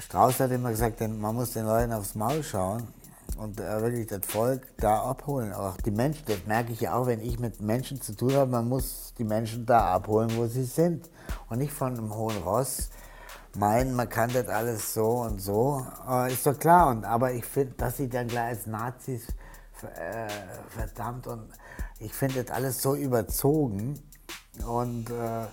[0.00, 2.88] Strauß hat immer gesagt, man muss den Leuten aufs Maul schauen
[3.36, 5.52] und äh, wirklich das Volk da abholen.
[5.52, 8.50] Auch die Menschen, das merke ich ja auch, wenn ich mit Menschen zu tun habe,
[8.50, 11.10] man muss die Menschen da abholen, wo sie sind.
[11.48, 12.90] Und nicht von einem hohen Ross
[13.56, 15.86] meinen, man kann das alles so und so.
[16.08, 16.88] Äh, ist doch klar.
[16.88, 19.28] Und, aber ich finde, dass sie dann gleich als Nazis
[19.82, 20.28] äh,
[20.68, 21.48] verdammt und
[21.98, 24.00] ich finde das alles so überzogen.
[24.66, 25.46] Und äh,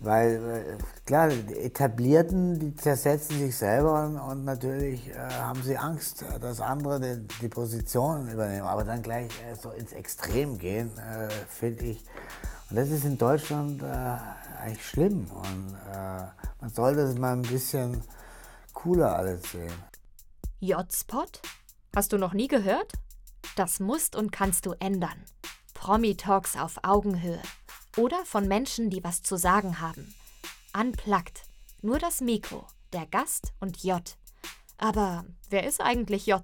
[0.00, 6.24] weil, äh, klar, die Etablierten, die zersetzen sich selber und, natürlich äh, haben sie Angst,
[6.40, 8.66] dass andere die, die Position übernehmen.
[8.66, 12.04] Aber dann gleich äh, so ins Extrem gehen, äh, finde ich.
[12.70, 13.86] Und das ist in Deutschland äh,
[14.58, 15.26] eigentlich schlimm.
[15.30, 16.22] Und äh,
[16.60, 18.02] man sollte es mal ein bisschen
[18.72, 19.72] cooler alles sehen.
[20.60, 21.26] J-Spot?
[21.94, 22.92] Hast du noch nie gehört?
[23.56, 25.24] Das musst und kannst du ändern.
[25.74, 27.40] Promi-Talks auf Augenhöhe.
[27.96, 30.14] Oder von Menschen, die was zu sagen haben.
[30.78, 31.42] Unplugged.
[31.82, 34.02] Nur das Mikro, der Gast und J.
[34.78, 36.40] Aber wer ist eigentlich J?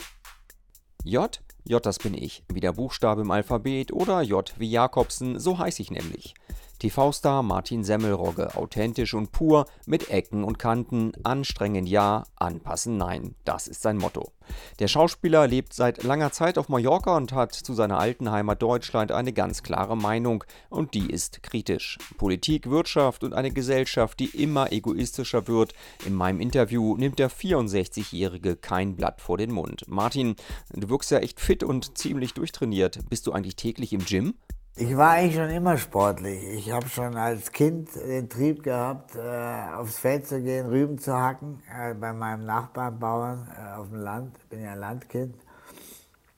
[1.05, 1.41] J?
[1.65, 2.45] J, das bin ich.
[2.53, 6.35] Wie der Buchstabe im Alphabet oder J wie Jakobsen, so heiße ich nämlich.
[6.79, 13.35] TV-Star Martin Semmelrogge, authentisch und pur, mit Ecken und Kanten, anstrengend ja, anpassen nein.
[13.45, 14.33] Das ist sein Motto.
[14.79, 19.13] Der Schauspieler lebt seit langer Zeit auf Mallorca und hat zu seiner alten Heimat Deutschland
[19.13, 21.99] eine ganz klare Meinung und die ist kritisch.
[22.19, 25.75] Politik, Wirtschaft und eine Gesellschaft, die immer egoistischer wird.
[26.05, 29.85] In meinem Interview nimmt der 64-Jährige kein Blatt vor den Mund.
[29.89, 30.37] Martin,
[30.73, 33.01] du wirkst ja echt fit und ziemlich durchtrainiert.
[33.09, 34.35] Bist du eigentlich täglich im Gym?
[34.79, 36.43] Ich war eigentlich schon immer sportlich.
[36.53, 41.17] Ich habe schon als Kind den Trieb gehabt, äh, aufs Feld zu gehen, Rüben zu
[41.17, 44.37] hacken, äh, bei meinem Nachbarn Bauern äh, auf dem Land.
[44.37, 45.35] Ich bin ja ein Landkind.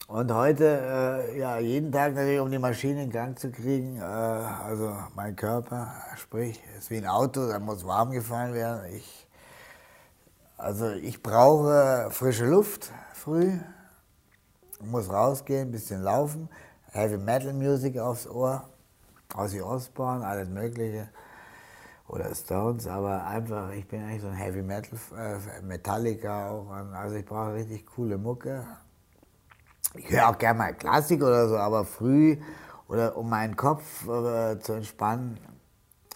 [0.06, 0.64] Und heute,
[1.34, 3.96] äh, ja, jeden Tag natürlich, um die Maschine in Gang zu kriegen.
[3.96, 8.82] Äh, also mein Körper, sprich, ist wie ein Auto, da muss warm gefahren werden.
[8.94, 9.26] Ich,
[10.56, 13.58] also ich brauche frische Luft früh,
[14.80, 16.48] muss rausgehen, ein bisschen laufen.
[16.98, 18.68] Heavy Metal Music aufs Ohr,
[19.36, 21.08] Ozzy Osbourne, alles Mögliche.
[22.08, 26.70] Oder Stones, aber einfach, ich bin eigentlich so ein Heavy Metal, äh, Metallica auch.
[26.70, 28.66] Also ich brauche richtig coole Mucke.
[29.94, 32.38] Ich höre auch gerne mal Klassik oder so, aber früh
[32.88, 35.38] oder um meinen Kopf äh, zu entspannen,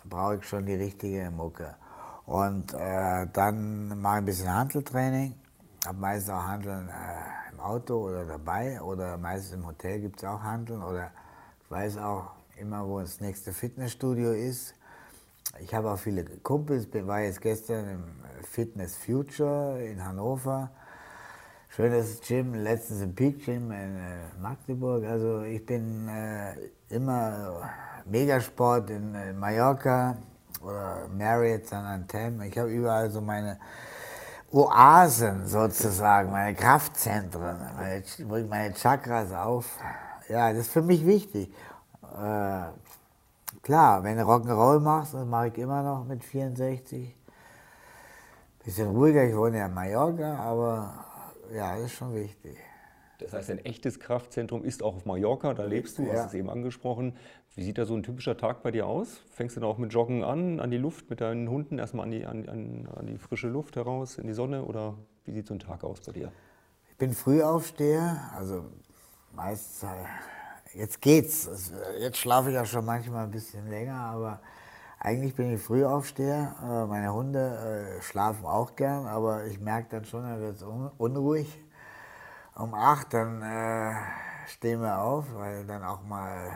[0.05, 1.77] brauche ich schon die richtige Mucke.
[2.25, 5.35] Und äh, dann mache ich ein bisschen Handeltraining,
[5.87, 10.43] habe meistens auch Handeln äh, Auto oder dabei oder meistens im Hotel gibt es auch
[10.43, 11.11] Handeln oder
[11.65, 14.75] ich weiß auch immer, wo das nächste Fitnessstudio ist.
[15.61, 18.05] Ich habe auch viele Kumpels, war jetzt gestern im
[18.43, 20.71] Fitness Future in Hannover.
[21.69, 25.05] Schönes Gym, letztens im Peak Gym in äh, Magdeburg.
[25.05, 26.55] Also ich bin äh,
[26.91, 27.71] immer
[28.05, 30.19] Megasport in, in Mallorca
[30.61, 32.43] oder Marriott, San Anthem.
[32.43, 33.59] Ich habe überall so meine
[34.53, 39.79] Oasen sozusagen, meine Kraftzentren, meine, wo ich meine Chakras auf.
[40.29, 41.49] Ja, das ist für mich wichtig.
[42.03, 42.65] Äh,
[43.63, 47.17] klar, wenn du Rock'n'Roll machst, das mache ich immer noch mit 64.
[48.63, 51.05] Bisschen ruhiger, ich wohne ja in Mallorca, aber
[51.55, 52.57] ja, das ist schon wichtig.
[53.21, 56.15] Das heißt, ein echtes Kraftzentrum ist auch auf Mallorca, da lebst du, ja.
[56.15, 57.17] hast es eben angesprochen.
[57.55, 59.21] Wie sieht da so ein typischer Tag bei dir aus?
[59.31, 62.11] Fängst du da auch mit Joggen an, an die Luft, mit deinen Hunden erstmal an
[62.11, 64.95] die, an, an, an die frische Luft heraus, in die Sonne oder
[65.27, 66.33] wie sieht so ein Tag aus bei dir?
[66.89, 68.65] Ich bin Frühaufsteher, also
[69.35, 69.87] meistens,
[70.73, 71.73] jetzt geht's.
[71.99, 74.41] Jetzt schlafe ich auch schon manchmal ein bisschen länger, aber
[74.99, 76.57] eigentlich bin ich Frühaufsteher.
[76.63, 80.65] Äh, meine Hunde äh, schlafen auch gern, aber ich merke dann schon, er wird
[80.97, 81.59] unruhig
[82.55, 83.95] um acht, dann äh,
[84.47, 86.51] stehen wir auf, weil dann auch mal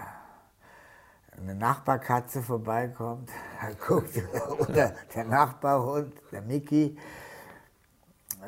[1.38, 3.30] eine Nachbarkatze vorbeikommt,
[3.86, 4.22] guckt,
[4.58, 6.96] oder der Nachbarhund, der Mickey,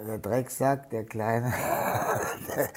[0.06, 1.53] der Drecksack, der Kleine,
[2.48, 2.69] der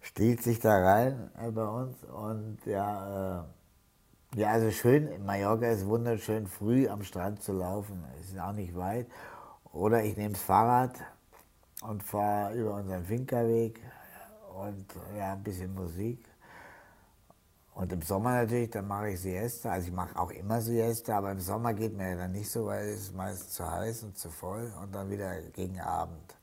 [0.00, 3.44] stiehlt sich da rein äh, bei uns und ja, äh,
[4.36, 8.76] ja, also schön, in Mallorca ist wunderschön, früh am Strand zu laufen, ist auch nicht
[8.76, 9.08] weit.
[9.72, 10.94] Oder ich nehme das Fahrrad
[11.82, 13.80] und fahre über unseren Finkerweg
[14.54, 14.86] und
[15.16, 16.29] ja, ein bisschen Musik.
[17.74, 19.70] Und im Sommer natürlich, dann mache ich Siesta.
[19.72, 22.88] Also ich mache auch immer Siesta, aber im Sommer geht mir dann nicht so, weil
[22.88, 26.36] es ist meistens zu heiß und zu voll und dann wieder gegen Abend.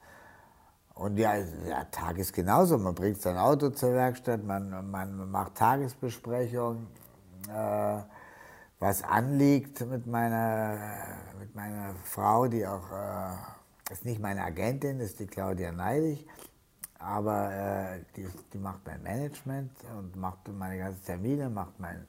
[0.95, 1.33] Und ja,
[1.65, 2.77] der Tag ist genauso.
[2.77, 6.87] Man bringt sein Auto zur Werkstatt, man, man macht Tagesbesprechungen,
[7.49, 8.01] äh,
[8.79, 10.77] was anliegt mit meiner,
[11.39, 16.25] mit meiner Frau, die auch, äh, ist nicht meine Agentin, ist die Claudia Neidig
[16.99, 22.07] aber äh, die, die macht mein Management und macht meine ganzen Termine, macht mein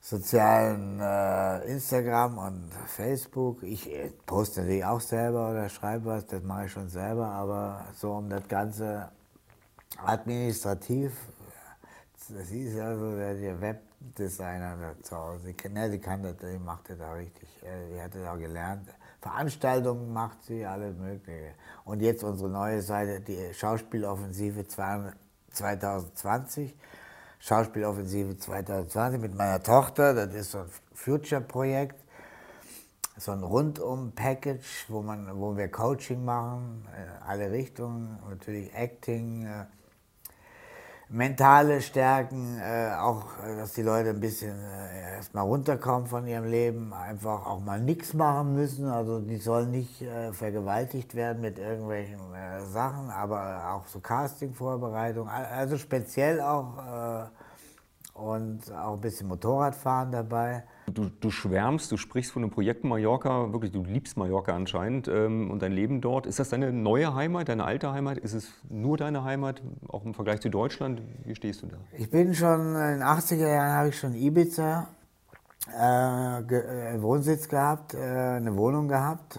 [0.00, 3.62] sozialen äh, Instagram und Facebook.
[3.62, 7.86] Ich äh, poste natürlich auch selber oder schreibe was, das mache ich schon selber, aber
[7.94, 9.10] so um das Ganze
[10.04, 11.12] administrativ,
[12.28, 15.52] das ist ja so der, Webdesigner da zu Hause.
[15.52, 18.38] Die, ne, die kann das, die macht das auch richtig, äh, die hat das auch
[18.38, 18.88] gelernt.
[19.20, 21.54] Veranstaltungen macht sie, alles Mögliche.
[21.84, 26.76] Und jetzt unsere neue Seite, die Schauspieloffensive 2020
[27.40, 30.14] Schauspieloffensive 2020 mit meiner Tochter.
[30.14, 31.96] Das ist so ein Future-Projekt,
[33.16, 39.64] so ein Rundum-Package, wo, wo wir Coaching machen, in alle Richtungen, natürlich Acting, äh,
[41.10, 43.24] mentale Stärken, äh, auch,
[43.56, 48.14] dass die Leute ein bisschen äh, erstmal runterkommen von ihrem Leben, einfach auch mal nichts
[48.14, 48.86] machen müssen.
[48.86, 55.28] Also die sollen nicht äh, vergewaltigt werden mit irgendwelchen äh, Sachen, aber auch so Casting-Vorbereitung,
[55.28, 57.26] also speziell auch äh,
[58.18, 60.64] und auch ein bisschen Motorradfahren dabei.
[60.86, 65.50] Du, du, schwärmst, du sprichst von einem Projekt Mallorca, wirklich, du liebst Mallorca anscheinend ähm,
[65.50, 66.26] und dein Leben dort.
[66.26, 68.18] Ist das deine neue Heimat, deine alte Heimat?
[68.18, 71.02] Ist es nur deine Heimat, auch im Vergleich zu Deutschland?
[71.24, 71.76] Wie stehst du da?
[71.92, 74.88] Ich bin schon, in den 80er Jahren habe ich schon Ibiza
[75.68, 79.38] äh, ge, äh, Wohnsitz gehabt, äh, eine Wohnung gehabt.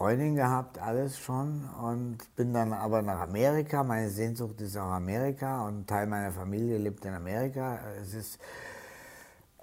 [0.00, 3.84] Freundin gehabt, alles schon und bin dann aber nach Amerika.
[3.84, 7.78] Meine Sehnsucht ist auch Amerika und ein Teil meiner Familie lebt in Amerika.
[8.00, 8.38] Es ist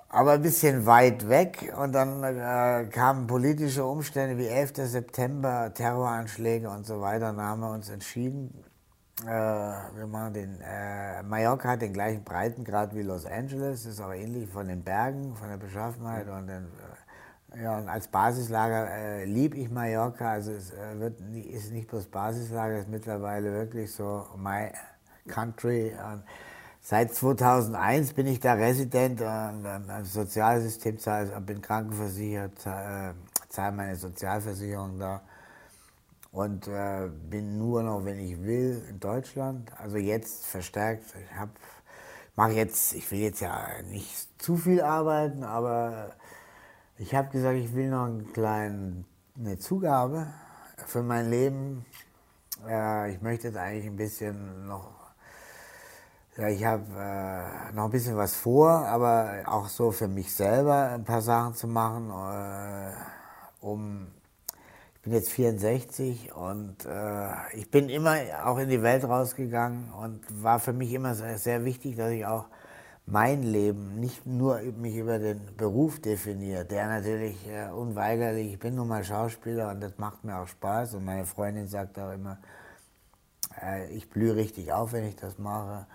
[0.09, 4.73] aber ein bisschen weit weg und dann äh, kamen politische Umstände wie 11.
[4.75, 7.33] September, Terroranschläge und so weiter.
[7.33, 8.63] Dann haben wir uns entschieden,
[9.23, 14.13] äh, wir machen den, äh, Mallorca hat den gleichen Breitengrad wie Los Angeles, ist auch
[14.13, 16.67] ähnlich von den Bergen, von der Beschaffenheit und den
[17.55, 20.31] ja, und als Basislager äh, liebe ich Mallorca.
[20.31, 24.69] Also es äh, wird, ist nicht bloß Basislager, es ist mittlerweile wirklich so my
[25.27, 25.93] country.
[25.93, 26.23] Und
[26.81, 33.13] seit 2001 bin ich da Resident und äh, Sozialsystem, zahle, bin krankenversichert, zahle, äh,
[33.49, 35.21] zahle meine Sozialversicherung da
[36.33, 39.71] und äh, bin nur noch, wenn ich will, in Deutschland.
[39.79, 41.05] Also jetzt verstärkt.
[41.15, 41.51] Ich habe,
[42.35, 46.11] mache jetzt, ich will jetzt ja nicht zu viel arbeiten, aber
[46.99, 49.05] ich habe gesagt, ich will noch einen kleinen,
[49.37, 50.27] eine Zugabe
[50.87, 51.85] für mein Leben.
[52.67, 54.91] Äh, ich möchte jetzt eigentlich ein bisschen noch,
[56.37, 60.91] ja, ich habe äh, noch ein bisschen was vor, aber auch so für mich selber
[60.93, 62.93] ein paar Sachen zu machen, äh,
[63.61, 64.07] um
[64.95, 70.21] ich bin jetzt 64 und äh, ich bin immer auch in die Welt rausgegangen und
[70.43, 72.45] war für mich immer sehr, sehr wichtig, dass ich auch
[73.07, 78.75] mein Leben nicht nur mich über den Beruf definiert, der natürlich äh, unweigerlich, ich bin
[78.75, 80.95] nun mal Schauspieler und das macht mir auch Spaß.
[80.95, 82.37] Und meine Freundin sagt auch immer,
[83.63, 85.87] äh, ich blühe richtig auf, wenn ich das mache.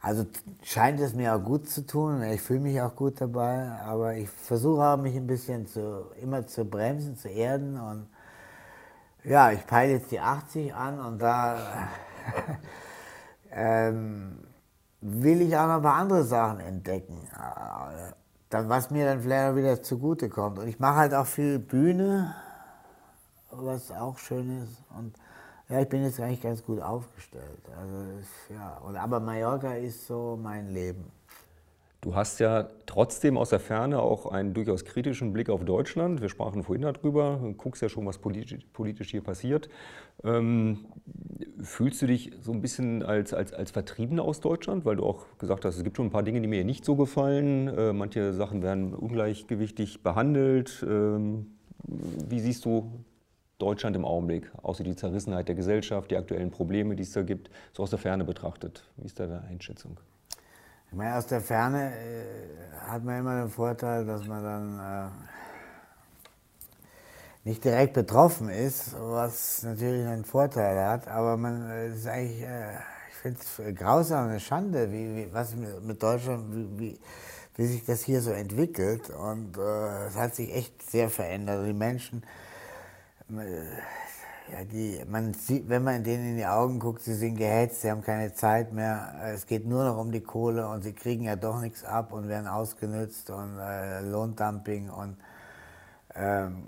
[0.00, 0.24] Also
[0.62, 4.30] scheint es mir auch gut zu tun, ich fühle mich auch gut dabei, aber ich
[4.30, 7.78] versuche auch mich ein bisschen zu, immer zu bremsen, zu erden.
[7.78, 8.06] Und
[9.24, 11.88] ja, ich peile jetzt die 80 an und da
[13.50, 14.45] ähm,
[15.00, 17.20] will ich auch noch paar andere Sachen entdecken,
[18.50, 20.58] dann, was mir dann vielleicht wieder zugute kommt.
[20.58, 22.34] Und ich mache halt auch viel Bühne,
[23.50, 24.82] was auch schön ist.
[24.96, 25.14] Und
[25.68, 27.62] ja, ich bin jetzt eigentlich ganz gut aufgestellt.
[27.78, 31.10] Also, ja, und, aber Mallorca ist so mein Leben.
[32.00, 36.20] Du hast ja trotzdem aus der Ferne auch einen durchaus kritischen Blick auf Deutschland.
[36.20, 37.40] Wir sprachen vorhin darüber.
[37.42, 39.68] Du guckst ja schon, was politisch, hier passiert.
[40.22, 40.84] Ähm,
[41.62, 44.84] fühlst du dich so ein bisschen als, als, als Vertriebener aus Deutschland?
[44.84, 46.96] Weil du auch gesagt hast, es gibt schon ein paar Dinge, die mir nicht so
[46.96, 47.68] gefallen.
[47.68, 50.84] Äh, manche Sachen werden ungleichgewichtig behandelt.
[50.88, 51.46] Ähm,
[51.84, 53.04] wie siehst du
[53.58, 57.50] Deutschland im Augenblick, außer die Zerrissenheit der Gesellschaft, die aktuellen Probleme, die es da gibt,
[57.72, 58.84] so aus der Ferne betrachtet?
[58.96, 59.98] Wie ist deine Einschätzung?
[60.88, 65.10] Ich meine, aus der Ferne äh, hat man immer den Vorteil, dass man dann äh,
[67.46, 72.72] nicht direkt betroffen ist, was natürlich einen Vorteil hat, aber man äh, ist eigentlich, äh,
[73.08, 76.98] ich finde es grausam, eine Schande, wie, wie, was mit Deutschland, wie, wie,
[77.54, 81.64] wie, sich das hier so entwickelt und äh, es hat sich echt sehr verändert.
[81.64, 82.24] Die Menschen,
[83.30, 87.82] äh, ja, die, man sieht, wenn man denen in die Augen guckt, sie sind gehetzt,
[87.82, 89.14] sie haben keine Zeit mehr.
[89.32, 92.26] Es geht nur noch um die Kohle und sie kriegen ja doch nichts ab und
[92.26, 95.16] werden ausgenutzt und äh, Lohndumping und
[96.16, 96.64] ähm,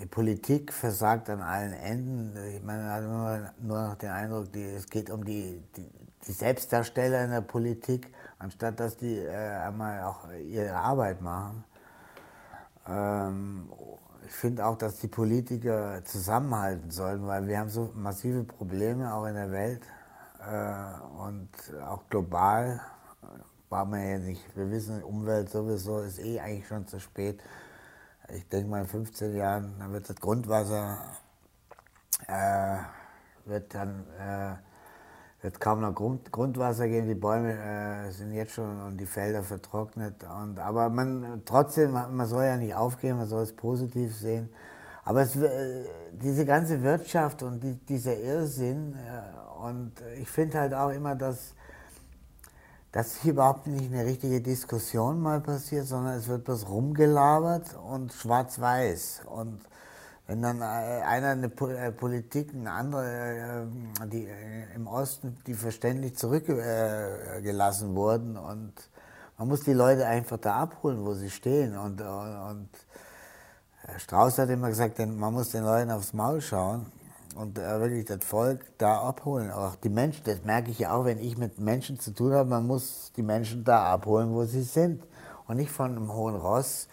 [0.00, 2.64] die Politik versagt an allen Enden.
[2.64, 5.90] Man hat nur, nur noch den Eindruck, die, es geht um die, die,
[6.26, 11.64] die, Selbstdarsteller in der Politik, anstatt dass die äh, einmal auch ihre Arbeit machen.
[12.88, 13.68] Ähm,
[14.26, 19.26] ich finde auch, dass die Politiker zusammenhalten sollten, weil wir haben so massive Probleme auch
[19.26, 19.82] in der Welt
[20.40, 21.48] äh, und
[21.86, 22.80] auch global.
[23.68, 24.44] war man ja nicht.
[24.56, 27.40] Wir wissen, Umwelt sowieso ist eh eigentlich schon zu spät.
[28.34, 30.98] Ich denke mal in 15 Jahren, dann wird das Grundwasser,
[32.26, 32.78] äh,
[33.44, 34.54] wird dann, äh,
[35.42, 37.08] wird kaum noch Grund, Grundwasser geben.
[37.08, 40.24] Die Bäume äh, sind jetzt schon und die Felder vertrocknet.
[40.24, 44.48] Und, aber man, trotzdem, man soll ja nicht aufgeben, man soll es positiv sehen.
[45.04, 50.72] Aber es, äh, diese ganze Wirtschaft und die, dieser Irrsinn, äh, und ich finde halt
[50.72, 51.54] auch immer, dass,
[52.92, 58.12] dass hier überhaupt nicht eine richtige Diskussion mal passiert, sondern es wird bloß rumgelabert und
[58.12, 59.22] schwarz-weiß.
[59.26, 59.60] Und
[60.26, 63.66] wenn dann äh, einer eine Politik, eine andere,
[64.06, 64.28] die
[64.74, 68.72] im Osten, die verständlich zurückgelassen wurden und
[69.38, 72.68] man muss die Leute einfach da abholen, wo sie stehen und, und
[73.96, 76.86] Strauß hat immer gesagt, man muss den Leuten aufs Maul schauen
[77.36, 79.50] und äh, wirklich das Volk da abholen.
[79.50, 82.48] Auch die Menschen, das merke ich ja auch, wenn ich mit Menschen zu tun habe,
[82.48, 85.02] man muss die Menschen da abholen, wo sie sind.
[85.46, 86.88] Und nicht von einem hohen Ross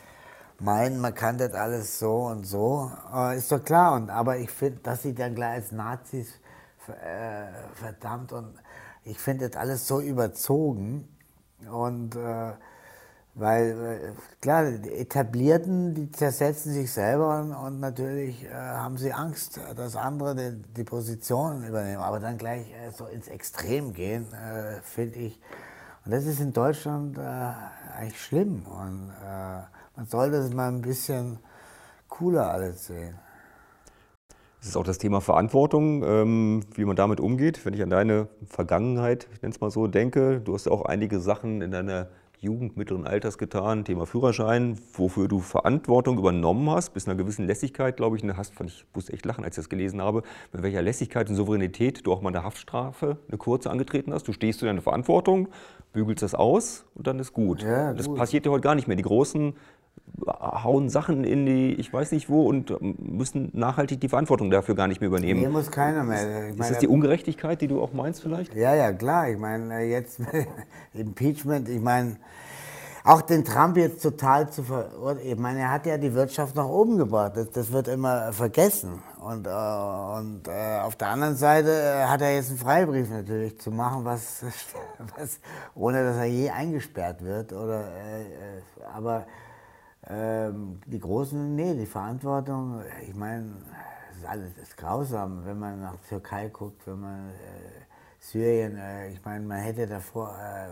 [0.60, 2.92] meinen, man kann das alles so und so.
[3.14, 3.94] Äh, ist doch klar.
[3.96, 6.34] Und, aber ich finde, dass sie dann gleich als Nazis
[6.88, 8.54] äh, verdammt und
[9.04, 11.08] ich finde das alles so überzogen.
[11.72, 12.54] Und äh,
[13.40, 19.60] weil, äh, klar, die Etablierten, die zersetzen sich selber und, natürlich äh, haben sie Angst,
[19.76, 22.02] dass andere die, die Position übernehmen.
[22.02, 25.40] Aber dann gleich äh, so ins Extrem gehen, äh, finde ich.
[26.06, 28.66] Und das ist in Deutschland äh, eigentlich schlimm.
[28.66, 29.62] Und äh,
[29.96, 31.40] man sollte es mal ein bisschen
[32.08, 33.18] cooler alles sehen.
[34.62, 37.66] Es ist auch das Thema Verantwortung, ähm, wie man damit umgeht.
[37.66, 41.22] Wenn ich an deine Vergangenheit, ich nenne es mal so, denke, du hast auch einige
[41.22, 42.10] Sachen in deiner
[42.42, 47.98] Jugend mittleren Alters getan, Thema Führerschein, wofür du Verantwortung übernommen hast, bis einer gewissen Lässigkeit,
[47.98, 50.64] glaube ich, und hast, fand ich musste echt lachen, als ich das gelesen habe, mit
[50.64, 54.26] welcher Lässigkeit und Souveränität du auch mal eine Haftstrafe, eine kurze angetreten hast.
[54.26, 55.50] Du stehst zu deiner Verantwortung,
[55.92, 57.62] bügelst das aus und dann ist gut.
[57.62, 58.96] Ja, das passiert dir heute gar nicht mehr.
[58.96, 59.56] Die großen
[60.28, 64.88] hauen Sachen in die, ich weiß nicht wo, und müssen nachhaltig die Verantwortung dafür gar
[64.88, 65.40] nicht mehr übernehmen.
[65.40, 66.46] Hier muss keiner mehr.
[66.46, 68.56] Ich ist meine, das die Ungerechtigkeit, die du auch meinst vielleicht?
[68.56, 69.30] Ja, ja, klar.
[69.30, 70.22] Ich meine, äh, jetzt
[70.94, 72.18] Impeachment, ich meine,
[73.04, 75.32] auch den Trump jetzt total zu verurteilen.
[75.32, 77.34] Ich meine, er hat ja die Wirtschaft nach oben gebracht.
[77.36, 79.02] Das, das wird immer vergessen.
[79.22, 83.60] Und, äh, und äh, auf der anderen Seite äh, hat er jetzt einen Freibrief natürlich
[83.60, 84.44] zu machen, was,
[85.18, 85.40] was
[85.76, 87.54] ohne dass er je eingesperrt wird.
[87.54, 88.62] Oder, äh, äh
[88.94, 89.26] aber
[90.08, 93.54] ähm, die Großen, nee, die Verantwortung, ich meine,
[94.16, 97.34] ist alles ist grausam, wenn man nach Türkei guckt, wenn man äh,
[98.20, 100.70] Syrien, äh, ich meine, man hätte davor, äh,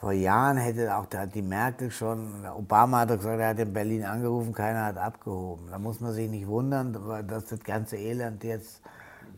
[0.00, 4.04] vor Jahren hätte auch da die Merkel schon, Obama hat gesagt, er hat in Berlin
[4.04, 5.68] angerufen, keiner hat abgehoben.
[5.70, 6.92] Da muss man sich nicht wundern,
[7.26, 8.82] dass das ganze Elend jetzt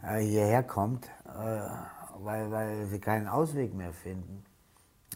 [0.03, 1.61] äh, hierher kommt, äh,
[2.19, 4.45] weil, weil sie keinen Ausweg mehr finden.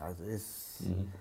[0.01, 0.83] Also ist.
[0.83, 1.13] Mhm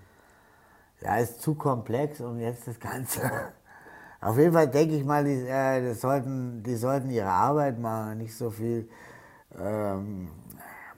[1.02, 3.20] ja, ist zu komplex, um jetzt das Ganze.
[4.20, 8.36] Auf jeden Fall denke ich mal, die, äh, sollten, die sollten ihre Arbeit machen, nicht
[8.36, 8.88] so viel
[9.58, 10.28] ähm,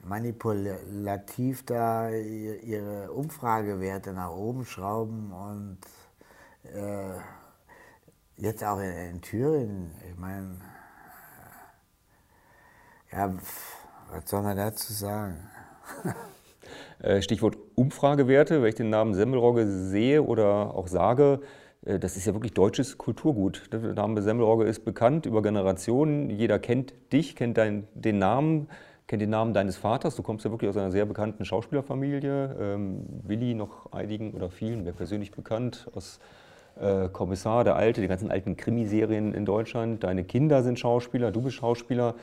[0.03, 5.77] manipulativ da ihre Umfragewerte nach oben schrauben und
[6.73, 7.17] äh,
[8.35, 10.57] jetzt auch in, in, Thüringen, ich meine,
[13.11, 13.33] ja,
[14.11, 15.49] was soll man dazu sagen?
[17.03, 21.41] Äh, Stichwort Umfragewerte, wenn ich den Namen Semmelrogge sehe oder auch sage,
[21.85, 23.63] äh, das ist ja wirklich deutsches Kulturgut.
[23.73, 26.29] Der Name Semmelrogge ist bekannt über Generationen.
[26.29, 28.69] Jeder kennt dich, kennt dein, den Namen,
[29.07, 30.15] kennt den Namen deines Vaters.
[30.15, 32.55] Du kommst ja wirklich aus einer sehr bekannten Schauspielerfamilie.
[32.57, 36.21] Ähm, Willi noch einigen oder vielen, wer persönlich bekannt, aus
[36.79, 40.03] äh, Kommissar, der Alte, die ganzen alten Krimiserien in Deutschland.
[40.03, 42.15] Deine Kinder sind Schauspieler, du bist Schauspieler.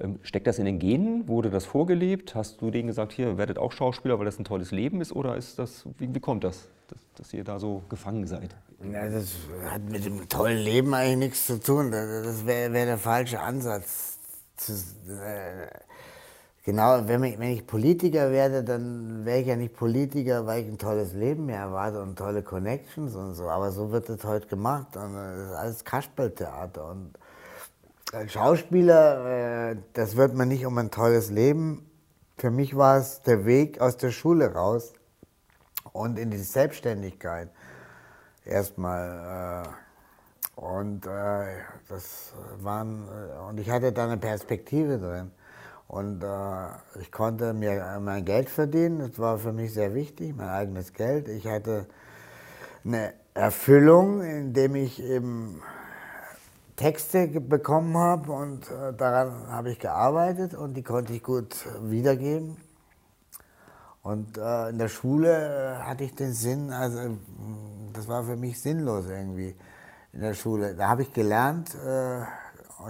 [0.00, 1.28] Ähm, steckt das in den Genen?
[1.28, 2.34] Wurde das vorgelebt?
[2.34, 5.12] Hast du denen gesagt, hier, werdet auch Schauspieler, weil das ein tolles Leben ist?
[5.12, 8.54] Oder ist das, wie, wie kommt das, dass, dass, ihr da so gefangen seid?
[8.92, 9.34] Ja, das
[9.68, 11.90] hat mit dem tollen Leben eigentlich nichts zu tun.
[11.90, 14.18] Das wäre wär der falsche Ansatz.
[14.56, 15.68] Zu, äh,
[16.68, 20.68] genau, wenn ich, wenn ich, Politiker werde, dann wäre ich ja nicht Politiker, weil ich
[20.68, 23.48] ein tolles Leben mehr erwarte und tolle Connections und so.
[23.48, 24.94] Aber so wird das heute gemacht.
[24.94, 26.90] Und das ist alles Kasperltheater.
[26.90, 27.18] Und
[28.30, 31.90] Schauspieler, äh, das wird man nicht um ein tolles Leben.
[32.36, 34.92] Für mich war es der Weg aus der Schule raus
[35.92, 37.48] und in die Selbstständigkeit
[38.44, 39.64] erstmal.
[39.64, 41.46] Äh, und äh,
[41.88, 43.08] das waren,
[43.48, 45.30] und ich hatte da eine Perspektive drin.
[45.88, 50.50] Und äh, ich konnte mir mein Geld verdienen, das war für mich sehr wichtig, mein
[50.50, 51.28] eigenes Geld.
[51.28, 51.86] Ich hatte
[52.84, 55.62] eine Erfüllung, indem ich eben
[56.76, 62.56] Texte bekommen habe und äh, daran habe ich gearbeitet und die konnte ich gut wiedergeben.
[64.02, 67.18] Und äh, in der Schule äh, hatte ich den Sinn, also
[67.92, 69.56] das war für mich sinnlos irgendwie
[70.12, 70.74] in der Schule.
[70.74, 72.22] Da habe ich gelernt, äh,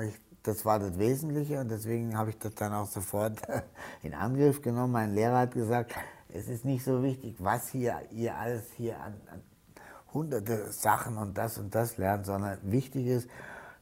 [0.02, 3.40] ich, das war das Wesentliche und deswegen habe ich das dann auch sofort
[4.02, 4.92] in Angriff genommen.
[4.92, 5.94] Mein Lehrer hat gesagt,
[6.32, 9.42] es ist nicht so wichtig, was hier, ihr alles hier an, an
[10.12, 13.28] hunderte Sachen und das und das lernt, sondern wichtig ist,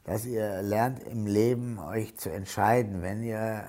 [0.03, 3.63] dass ihr lernt im Leben euch zu entscheiden, wenn ihr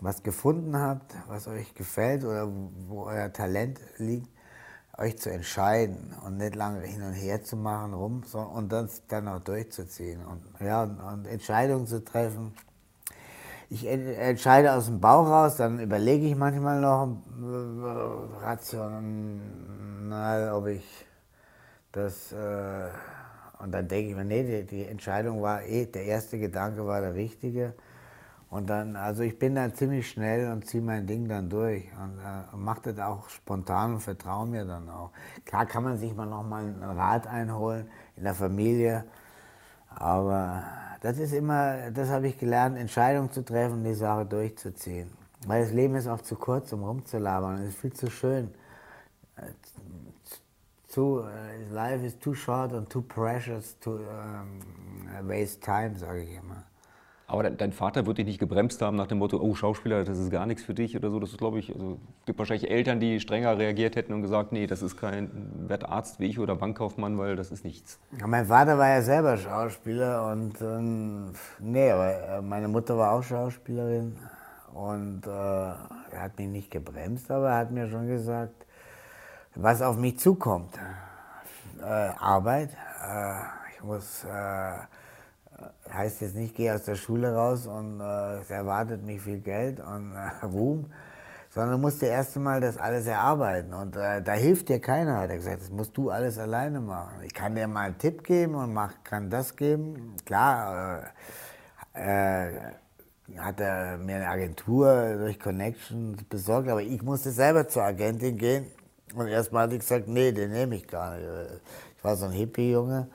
[0.00, 2.48] was gefunden habt, was euch gefällt oder
[2.88, 4.30] wo euer Talent liegt,
[4.98, 8.22] euch zu entscheiden und nicht lange hin und her zu machen, rum,
[8.54, 12.52] und das dann auch durchzuziehen und, ja, und, und Entscheidungen zu treffen.
[13.70, 19.02] Ich entscheide aus dem Bauch raus, dann überlege ich manchmal noch äh, rational,
[20.52, 21.06] ob ich
[21.92, 22.88] das, äh,
[23.58, 27.00] und dann denke ich mir, nee, die, die Entscheidung war eh, der erste Gedanke war
[27.02, 27.74] der richtige.
[28.50, 32.18] Und dann, also ich bin dann ziemlich schnell und ziehe mein Ding dann durch und,
[32.18, 35.10] äh, mache das auch spontan und vertraue mir dann auch.
[35.44, 39.04] Klar kann man sich mal nochmal einen Rat einholen in der Familie,
[39.90, 40.62] aber
[41.02, 45.10] das ist immer, das habe ich gelernt, Entscheidungen zu treffen, die Sache durchzuziehen.
[45.46, 47.62] Weil das Leben ist auch zu kurz, um rumzulabern.
[47.62, 48.52] Es ist viel zu schön.
[50.88, 51.26] Zu, uh,
[51.70, 56.64] life is too short and too precious to um, waste time, sage ich immer.
[57.30, 60.30] Aber dein, Vater wird dich nicht gebremst haben nach dem Motto, oh Schauspieler, das ist
[60.30, 61.20] gar nichts für dich oder so.
[61.20, 64.50] Das ist, glaube ich, also es gibt wahrscheinlich Eltern, die strenger reagiert hätten und gesagt,
[64.50, 68.00] nee, das ist kein Wertarzt wie ich oder Bankkaufmann, weil das ist nichts.
[68.18, 73.12] Ja, mein Vater war ja selber Schauspieler und ähm, nee, aber äh, meine Mutter war
[73.12, 74.16] auch Schauspielerin
[74.72, 78.64] und äh, er hat mich nicht gebremst, aber er hat mir schon gesagt,
[79.54, 80.78] was auf mich zukommt.
[81.78, 82.70] Äh, Arbeit,
[83.06, 83.34] äh,
[83.74, 84.78] ich muss äh,
[85.92, 89.80] heißt jetzt nicht, gehe aus der Schule raus und äh, es erwartet mich viel Geld
[89.80, 90.86] und äh, Ruhm,
[91.50, 93.72] sondern du musst dir erst einmal das alles erarbeiten.
[93.72, 97.22] Und äh, da hilft dir keiner, hat er gesagt, das musst du alles alleine machen.
[97.24, 100.14] Ich kann dir mal einen Tipp geben und mach, kann das geben.
[100.24, 101.12] Klar,
[101.94, 102.72] äh, äh,
[103.36, 108.66] hat er mir eine Agentur durch Connections besorgt, aber ich musste selber zur Agentin gehen.
[109.14, 111.26] Und erstmal hatte ich gesagt, nee, den nehme ich gar nicht.
[111.96, 113.08] Ich war so ein Hippie-Junge.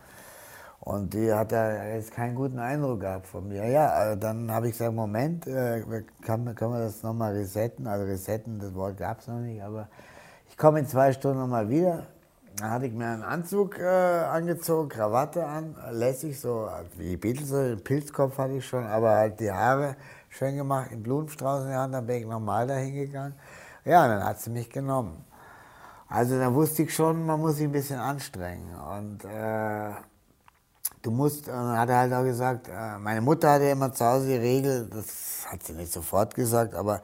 [0.84, 3.66] Und die hat da jetzt keinen guten Eindruck gehabt von mir.
[3.70, 5.82] Ja, also dann habe ich gesagt, Moment, äh,
[6.22, 7.88] kann, können wir das nochmal resetten?
[7.88, 9.88] Also resetten, das Wort gab es noch nicht, aber
[10.50, 12.08] ich komme in zwei Stunden nochmal wieder.
[12.58, 16.68] Dann hatte ich mir einen Anzug äh, angezogen, Krawatte an, lässig, so
[16.98, 19.96] wie Beatles, den Pilzkopf hatte ich schon, aber halt die Haare
[20.30, 23.36] schön gemacht, in Blumenstrauß in der Hand, dann bin ich nochmal dahin gegangen.
[23.86, 25.24] Ja, dann hat sie mich genommen.
[26.10, 28.76] Also da wusste ich schon, man muss sich ein bisschen anstrengen.
[28.76, 29.92] Und äh,
[31.04, 34.04] du musst, und dann hat er halt auch gesagt, äh, meine Mutter hatte immer zu
[34.06, 37.02] Hause die Regel, das hat sie nicht sofort gesagt, aber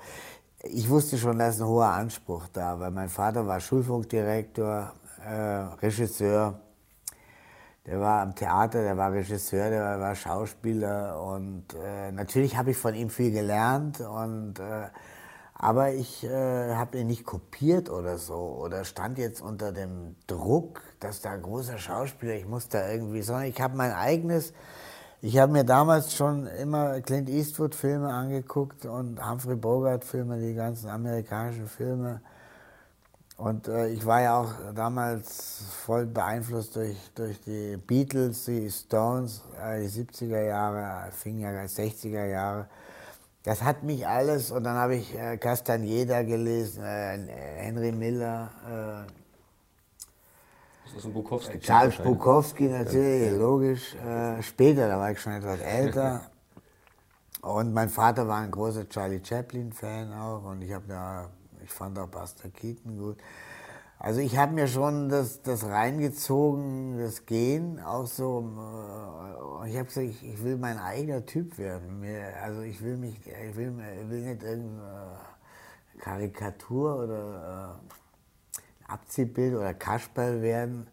[0.63, 5.35] ich wusste schon, da ist ein hoher Anspruch da, weil mein Vater war Schulfunkdirektor, äh,
[5.81, 6.59] Regisseur,
[7.85, 12.71] der war am Theater, der war Regisseur, der war, war Schauspieler und äh, natürlich habe
[12.71, 14.87] ich von ihm viel gelernt und äh,
[15.61, 20.81] aber ich äh, habe ihn nicht kopiert oder so oder stand jetzt unter dem Druck,
[21.01, 24.53] dass da ein großer Schauspieler, ich muss da irgendwie, sondern ich habe mein eigenes,
[25.21, 31.67] ich habe mir damals schon immer Clint Eastwood-Filme angeguckt und Humphrey Bogart-Filme, die ganzen amerikanischen
[31.67, 32.21] Filme.
[33.35, 39.43] Und äh, ich war ja auch damals voll beeinflusst durch, durch die Beatles, die Stones,
[39.61, 42.67] äh, die 70er Jahre, fing ja 60er Jahre.
[43.43, 47.17] Das hat mich alles, und dann habe ich äh, Castaneda gelesen, äh,
[47.57, 48.49] Henry Miller.
[48.65, 49.11] Äh,
[50.85, 51.59] das ist ein Bukowski.
[51.59, 53.37] Charles Bukowski natürlich, ja.
[53.37, 53.95] logisch.
[53.95, 56.29] Äh, später, da war ich schon etwas älter.
[57.41, 61.29] und mein Vater war ein großer Charlie Chaplin-Fan auch, und ich, ja,
[61.63, 63.17] ich fand auch Buster Keaton gut.
[64.01, 68.47] Also ich habe mir schon das, das reingezogen, das Gehen, auch so.
[69.61, 72.01] Äh, ich habe gesagt, ich, ich, will mein eigener Typ werden.
[72.41, 75.19] also ich will mich, ich will, ich will nicht irgendeine
[75.99, 77.77] Karikatur oder
[78.87, 80.87] äh, Abziehbild oder Kasperl werden.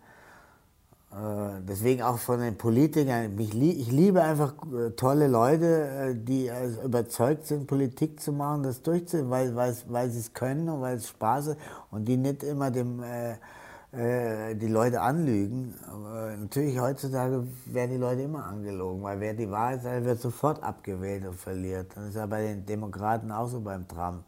[1.17, 3.39] Äh, deswegen auch von den Politikern.
[3.39, 6.51] Ich, liebe einfach äh, tolle Leute, äh, die
[6.85, 10.97] überzeugt sind, Politik zu machen, das durchzuziehen, weil, weil, weil sie es können und weil
[10.97, 11.59] es Spaß ist
[11.91, 15.75] und die nicht immer dem, äh, die Leute anlügen.
[15.91, 20.63] Aber natürlich heutzutage werden die Leute immer angelogen, weil wer die Wahrheit sagt, wird sofort
[20.63, 21.97] abgewählt und verliert.
[21.97, 24.25] Das ist ja bei den Demokraten auch so beim Trump.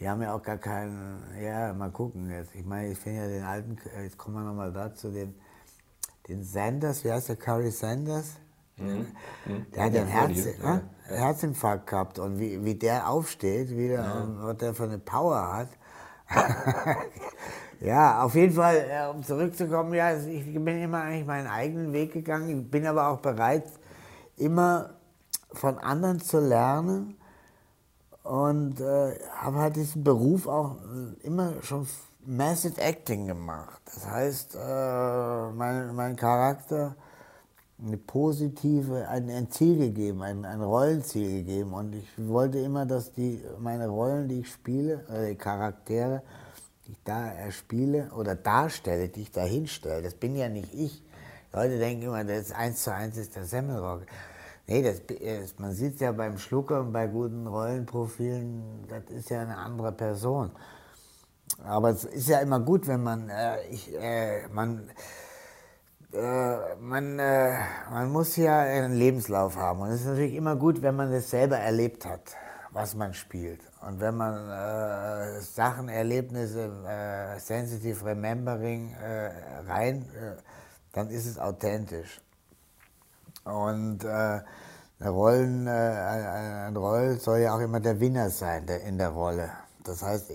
[0.00, 2.54] Die haben ja auch gar keinen, ja, mal gucken jetzt.
[2.54, 5.34] Ich meine, ich finde ja den alten, jetzt kommen wir nochmal dazu, den
[6.28, 8.32] den Sanders, wie heißt der, Curry Sanders?
[8.76, 9.06] Mhm.
[9.74, 10.80] Der hat ja einen Herz, ja.
[11.04, 14.28] Herzinfarkt gehabt und wie, wie der aufsteht, wie der, ja.
[14.40, 15.68] was der für eine Power hat.
[17.80, 22.12] ja, auf jeden Fall, äh, um zurückzukommen, ja, ich bin immer eigentlich meinen eigenen Weg
[22.12, 23.64] gegangen, bin aber auch bereit,
[24.36, 24.94] immer
[25.52, 27.16] von anderen zu lernen
[28.24, 31.86] und äh, habe halt diesen Beruf auch äh, immer schon
[32.26, 33.80] Method Acting gemacht.
[33.86, 36.96] Das heißt, äh, mein, mein Charakter
[37.82, 41.72] eine positive, ein, ein Ziel gegeben, ein, ein Rollenziel gegeben.
[41.72, 46.22] Und ich wollte immer, dass die, meine Rollen, die ich spiele, oder die Charaktere,
[46.86, 51.02] die ich da spiele oder darstelle, die ich da hinstelle, das bin ja nicht ich.
[51.52, 54.02] Leute denken immer, das ist eins zu eins ist der Semmelrock.
[54.66, 55.02] Nee, das,
[55.58, 60.50] man sieht ja beim Schlucker und bei guten Rollenprofilen, das ist ja eine andere Person.
[61.62, 64.90] Aber es ist ja immer gut, wenn man, äh, ich, äh, man,
[66.12, 67.58] äh, man, äh,
[67.90, 69.80] man muss ja einen Lebenslauf haben.
[69.80, 72.36] Und es ist natürlich immer gut, wenn man das selber erlebt hat,
[72.70, 73.60] was man spielt.
[73.86, 78.94] Und wenn man äh, Sachen, Erlebnisse, äh, Sensitive Remembering
[79.66, 80.08] rein,
[80.92, 82.20] dann ist es authentisch.
[83.44, 84.04] Und
[85.04, 89.50] Rollen, ein Roll soll ja auch immer der Winner sein der, in der Rolle.
[89.82, 90.32] Das heißt,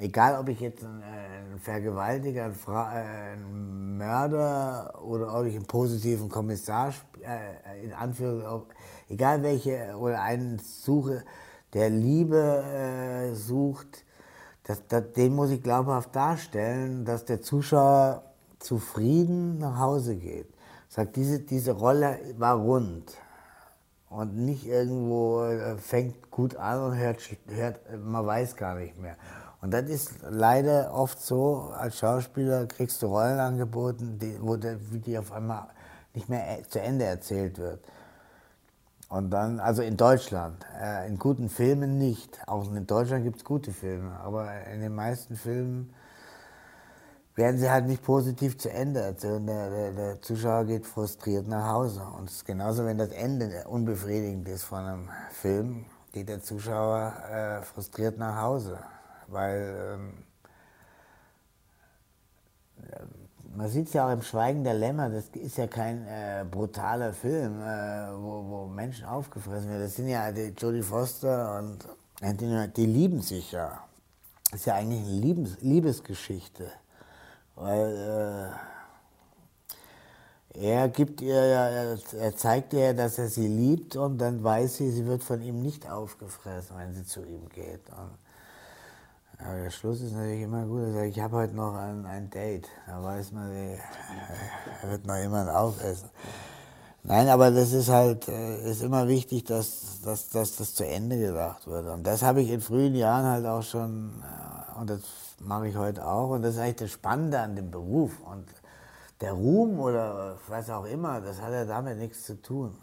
[0.00, 5.56] Egal, ob ich jetzt ein, äh, ein Vergewaltiger, ein, äh, ein, Mörder oder ob ich
[5.56, 8.66] einen positiven Kommissar, äh, in Anführungszeichen,
[9.08, 11.24] egal welche, oder einen suche,
[11.74, 14.04] der Liebe äh, sucht,
[14.62, 18.22] das, das, den muss ich glaubhaft darstellen, dass der Zuschauer
[18.60, 20.46] zufrieden nach Hause geht.
[20.88, 23.16] Sagt, diese, diese Rolle war rund
[24.10, 29.16] und nicht irgendwo äh, fängt gut an und hört, hört, man weiß gar nicht mehr.
[29.60, 34.76] Und das ist leider oft so, als Schauspieler kriegst du Rollen angeboten, die, wo die,
[35.04, 35.66] die auf einmal
[36.14, 37.80] nicht mehr zu Ende erzählt wird.
[39.08, 42.38] Und dann, also in Deutschland, äh, in guten Filmen nicht.
[42.46, 45.92] Auch in Deutschland gibt es gute Filme, aber in den meisten Filmen
[47.34, 49.48] werden sie halt nicht positiv zu Ende erzählt.
[49.48, 52.02] Der, der, der, Zuschauer geht frustriert nach Hause.
[52.16, 57.12] Und es ist genauso, wenn das Ende unbefriedigend ist von einem Film, geht der Zuschauer
[57.30, 58.78] äh, frustriert nach Hause
[59.28, 60.12] weil ähm,
[63.56, 67.12] man sieht es ja auch im Schweigen der Lämmer, das ist ja kein äh, brutaler
[67.12, 69.82] Film, äh, wo, wo, Menschen aufgefressen werden.
[69.82, 71.78] Das sind ja die Jodie Foster und
[72.20, 73.84] Anthony, die lieben sich ja.
[74.50, 76.70] Das ist ja eigentlich eine Liebes Liebesgeschichte.
[77.54, 78.54] Weil
[80.54, 84.78] äh, er gibt ihr ja, er zeigt ihr, dass er sie liebt und dann weiß
[84.78, 87.88] sie, sie wird von ihm nicht aufgefressen, wenn sie zu ihm geht.
[87.90, 88.16] Und
[89.38, 90.82] aber der Schluss ist natürlich immer gut.
[90.82, 92.68] Also ich habe heute noch ein, ein Date.
[92.86, 93.50] Da weiß man,
[94.82, 96.10] da wird noch jemand aufessen.
[97.04, 101.16] Nein, aber das ist halt, äh, ist immer wichtig, dass, dass, dass das zu Ende
[101.18, 101.86] gedacht wird.
[101.86, 105.00] Und das habe ich in frühen Jahren halt auch schon, äh, und das
[105.38, 106.30] mache ich heute auch.
[106.30, 108.20] Und das ist eigentlich das Spannende an dem Beruf.
[108.20, 108.46] Und
[109.20, 112.76] der Ruhm oder was auch immer, das hat ja damit nichts zu tun.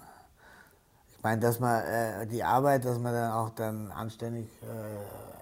[1.15, 5.34] Ich meine, dass man äh, die Arbeit, dass man dann auch dann anständig äh,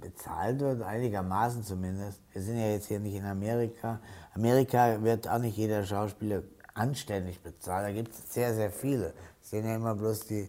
[0.00, 2.20] bezahlt wird, einigermaßen zumindest.
[2.32, 4.00] Wir sind ja jetzt hier nicht in Amerika.
[4.34, 6.42] Amerika wird auch nicht jeder Schauspieler
[6.74, 7.86] anständig bezahlt.
[7.86, 9.12] Da gibt es sehr, sehr viele.
[9.40, 10.48] Das sind ja immer bloß die,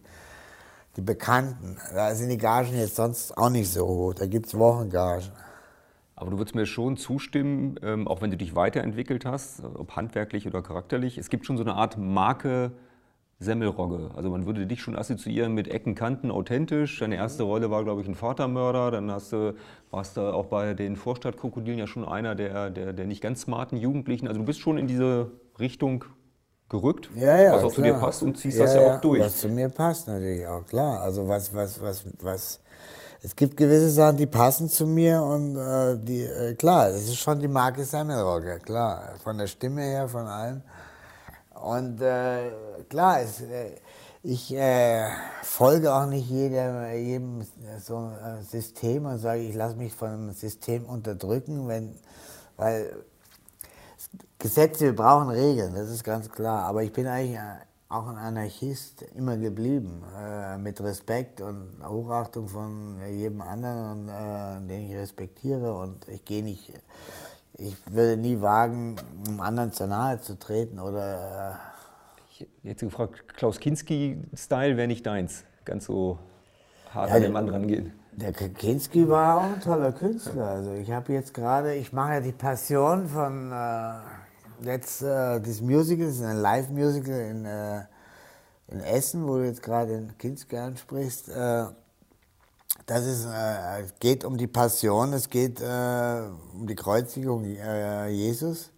[0.95, 1.77] die Bekannten.
[1.93, 4.13] Da sind die Gagen jetzt sonst auch nicht so hoch.
[4.13, 5.31] Da gibt es Wochengagen.
[6.15, 10.45] Aber du würdest mir schon zustimmen, ähm, auch wenn du dich weiterentwickelt hast, ob handwerklich
[10.45, 11.17] oder charakterlich.
[11.17, 12.73] Es gibt schon so eine Art Marke,
[13.41, 14.11] Semmelrogge.
[14.15, 16.99] Also man würde dich schon assoziieren mit Ecken, Kanten, authentisch.
[16.99, 18.91] Deine erste Rolle war, glaube ich, ein Vatermörder.
[18.91, 19.55] Dann hast du,
[19.89, 23.77] warst du auch bei den Vorstadtkrokodilen ja schon einer der, der, der nicht ganz smarten
[23.77, 24.27] Jugendlichen.
[24.27, 26.05] Also du bist schon in diese Richtung
[26.69, 27.71] gerückt, ja, ja, was auch klar.
[27.73, 29.19] zu dir passt und ziehst ja, das ja auch durch.
[29.19, 31.01] Was zu mir passt natürlich auch, klar.
[31.01, 32.61] Also was, was, was, was,
[33.21, 37.17] es gibt gewisse Sachen, die passen zu mir und äh, die, äh, klar, es ist
[37.17, 39.15] schon die Marke Semmelrogge, klar.
[39.21, 40.61] Von der Stimme her, von allem.
[41.61, 42.51] Und äh,
[42.89, 43.75] klar, es, äh,
[44.23, 45.07] ich äh,
[45.43, 47.45] folge auch nicht jedem, jedem
[47.79, 51.95] so äh, System und sage, ich lasse mich von einem System unterdrücken, wenn,
[52.57, 53.03] weil
[54.39, 56.63] Gesetze, wir brauchen Regeln, das ist ganz klar.
[56.63, 57.39] Aber ich bin eigentlich
[57.89, 64.89] auch ein Anarchist immer geblieben, äh, mit Respekt und Hochachtung von jedem anderen, äh, den
[64.89, 65.77] ich respektiere.
[65.77, 66.71] Und ich gehe nicht
[67.57, 68.95] ich würde nie wagen,
[69.27, 71.59] einem anderen zu nahe zu treten oder.
[71.65, 71.71] Äh
[72.63, 75.43] hätte gefragt, Klaus Kinski-Style wäre nicht deins.
[75.65, 76.19] Ganz so
[76.93, 77.93] hart ja, an den Mann rangehen.
[78.13, 80.47] Der Kinski war auch ein toller Künstler.
[80.47, 85.61] Also ich habe jetzt gerade, ich mache ja die Passion von äh, jetzt äh, das
[85.61, 87.81] Musical, das ist ein Live-Musical in, äh,
[88.67, 91.29] in Essen, wo du jetzt gerade den Kinski ansprichst.
[91.29, 91.65] Äh,
[92.85, 96.21] Das ist, äh, geht um die Passion, es geht äh,
[96.53, 98.71] um die Kreuzigung äh, Jesus.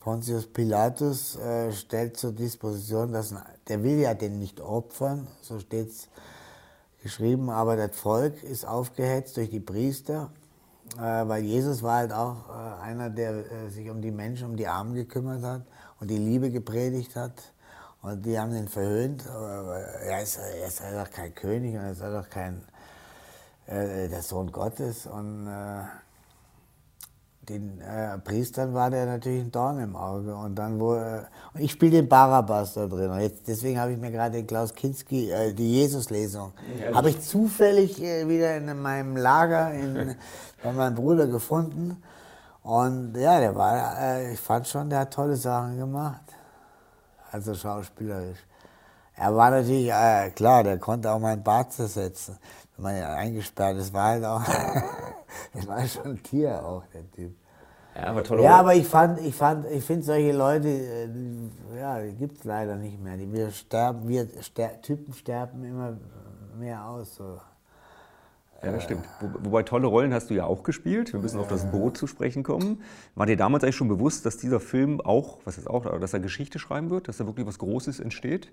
[0.00, 3.34] Pontius Pilatus äh, stellt zur Disposition, dass
[3.66, 6.08] der will ja den nicht opfern, so steht es
[7.02, 10.30] geschrieben, aber das Volk ist aufgehetzt durch die Priester,
[10.96, 14.68] äh, weil Jesus war halt auch äh, einer, der sich um die Menschen, um die
[14.68, 15.62] Armen gekümmert hat
[15.98, 17.52] und die Liebe gepredigt hat.
[18.02, 19.24] Und die haben ihn verhöhnt.
[19.26, 22.62] Er ist, er ist doch kein König und er ist doch kein
[23.66, 25.06] äh, der Sohn Gottes.
[25.06, 25.84] Und äh,
[27.48, 30.34] den äh, Priestern war der natürlich ein Dorn im Auge.
[30.34, 31.22] Und dann wo, äh,
[31.54, 33.10] und ich spiele den Barabbas da drin.
[33.10, 37.10] Und jetzt, deswegen habe ich mir gerade den Klaus Kinski, äh, die Jesus-Lesung, ja, habe
[37.10, 40.16] ich zufällig äh, wieder in meinem Lager in,
[40.62, 42.02] bei meinem Bruder gefunden.
[42.62, 46.22] Und ja, der war, äh, ich fand schon, der hat tolle Sachen gemacht.
[47.30, 48.44] Also schauspielerisch.
[49.14, 52.36] Er war natürlich, äh, klar, der konnte auch meinen Bart zersetzen
[52.78, 54.42] man ja eingesperrt ist, war halt auch,
[55.54, 57.34] das war schon ein Tier auch, der Typ.
[57.96, 58.42] Ja, aber toll.
[58.42, 61.08] Ja, aber ich fand, ich fand, ich finde solche Leute, äh,
[61.78, 63.16] ja, die gibt es leider nicht mehr.
[63.16, 65.96] Die, wir sterben, wir ster Typen sterben immer
[66.58, 67.14] mehr aus.
[67.14, 67.40] So.
[68.62, 69.04] Ja, das stimmt.
[69.20, 71.14] Wo, wobei tolle Rollen hast du ja auch gespielt.
[71.14, 72.82] Wir müssen auf das Boot zu sprechen kommen.
[73.14, 76.20] War dir damals eigentlich schon bewusst, dass dieser Film auch, was ist auch, dass er
[76.20, 78.52] Geschichte schreiben wird, dass da wirklich was Großes entsteht?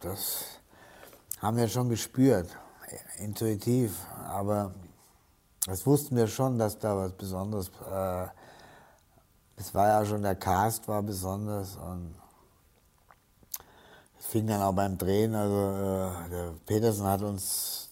[0.00, 0.53] Das
[1.44, 2.48] haben wir schon gespürt,
[3.18, 3.92] intuitiv,
[4.30, 4.72] aber
[5.66, 7.70] das wussten wir schon, dass da was Besonderes.
[7.92, 8.28] Äh,
[9.56, 12.14] es war ja schon der Cast war besonders und
[14.18, 15.34] es fing dann auch beim Drehen.
[15.34, 17.90] Also äh, der Petersen hat uns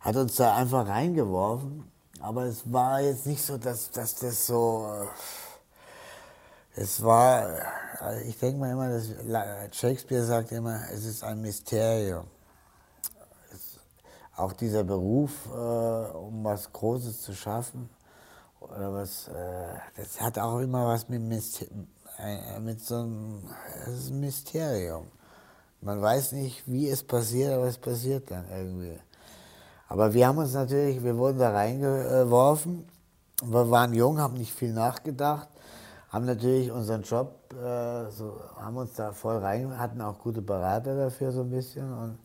[0.00, 1.84] hat uns da einfach reingeworfen,
[2.20, 4.90] aber es war jetzt nicht so, dass, dass das so.
[4.94, 7.48] Äh, es war,
[8.00, 9.10] äh, ich denke mal immer, dass
[9.76, 12.26] Shakespeare sagt immer, es ist ein Mysterium
[14.36, 17.88] auch dieser Beruf, äh, um was Großes zu schaffen,
[18.60, 21.22] oder was, äh, das hat auch immer was mit,
[22.18, 23.42] äh, mit so einem,
[23.84, 25.06] das ist ein Mysterium.
[25.80, 28.98] Man weiß nicht, wie es passiert, aber es passiert dann irgendwie.
[29.88, 32.88] Aber wir haben uns natürlich, wir wurden da reingeworfen,
[33.44, 35.48] wir waren jung, haben nicht viel nachgedacht,
[36.08, 40.96] haben natürlich unseren Job, äh, so, haben uns da voll rein, hatten auch gute Berater
[40.96, 42.18] dafür so ein bisschen und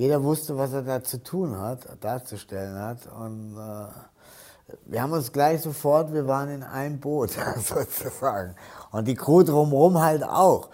[0.00, 3.06] jeder wusste, was er da zu tun hat, darzustellen hat.
[3.06, 8.54] Und äh, wir haben uns gleich sofort, wir waren in einem Boot sozusagen.
[8.92, 10.70] Und die Crew drumherum halt auch.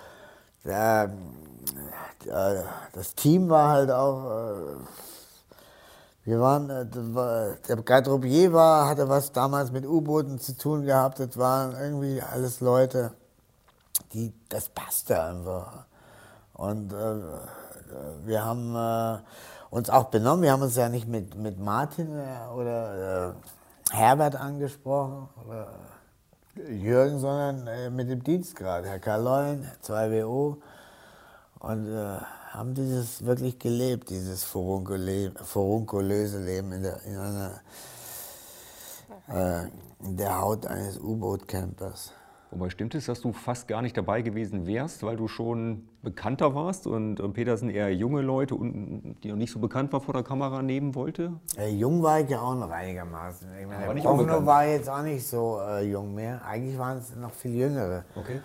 [0.64, 1.10] Der,
[2.24, 4.30] der, das Team war halt auch.
[4.30, 4.76] Äh,
[6.24, 6.86] wir waren, äh,
[7.66, 11.18] der Garderobier war, hatte was damals mit U-Booten zu tun gehabt.
[11.18, 13.10] Das waren irgendwie alles Leute,
[14.12, 15.84] die, das passte einfach.
[16.52, 17.22] Und äh,
[18.24, 19.18] wir haben äh,
[19.70, 20.42] uns auch benommen.
[20.42, 25.68] Wir haben uns ja nicht mit, mit Martin äh, oder äh, Herbert angesprochen oder
[26.70, 30.56] Jürgen, sondern äh, mit dem Dienstgrad, Herr Karloin, 2WO.
[31.58, 32.18] Und äh,
[32.50, 37.60] haben dieses wirklich gelebt, dieses furunkulöse Leben in der, in einer,
[39.28, 39.66] äh,
[40.04, 42.12] in der Haut eines U-Boot-Campers.
[42.50, 46.54] Wobei stimmt es, dass du fast gar nicht dabei gewesen wärst, weil du schon bekannter
[46.54, 50.62] warst und Petersen eher junge Leute, die noch nicht so bekannt war vor der Kamera,
[50.62, 51.32] nehmen wollte?
[51.58, 53.48] Äh, jung war ich ja auch noch einigermaßen.
[53.60, 56.40] Ich meine, der Prochnow war jetzt auch nicht so äh, jung mehr.
[56.44, 58.40] Eigentlich waren es noch viel jüngere okay.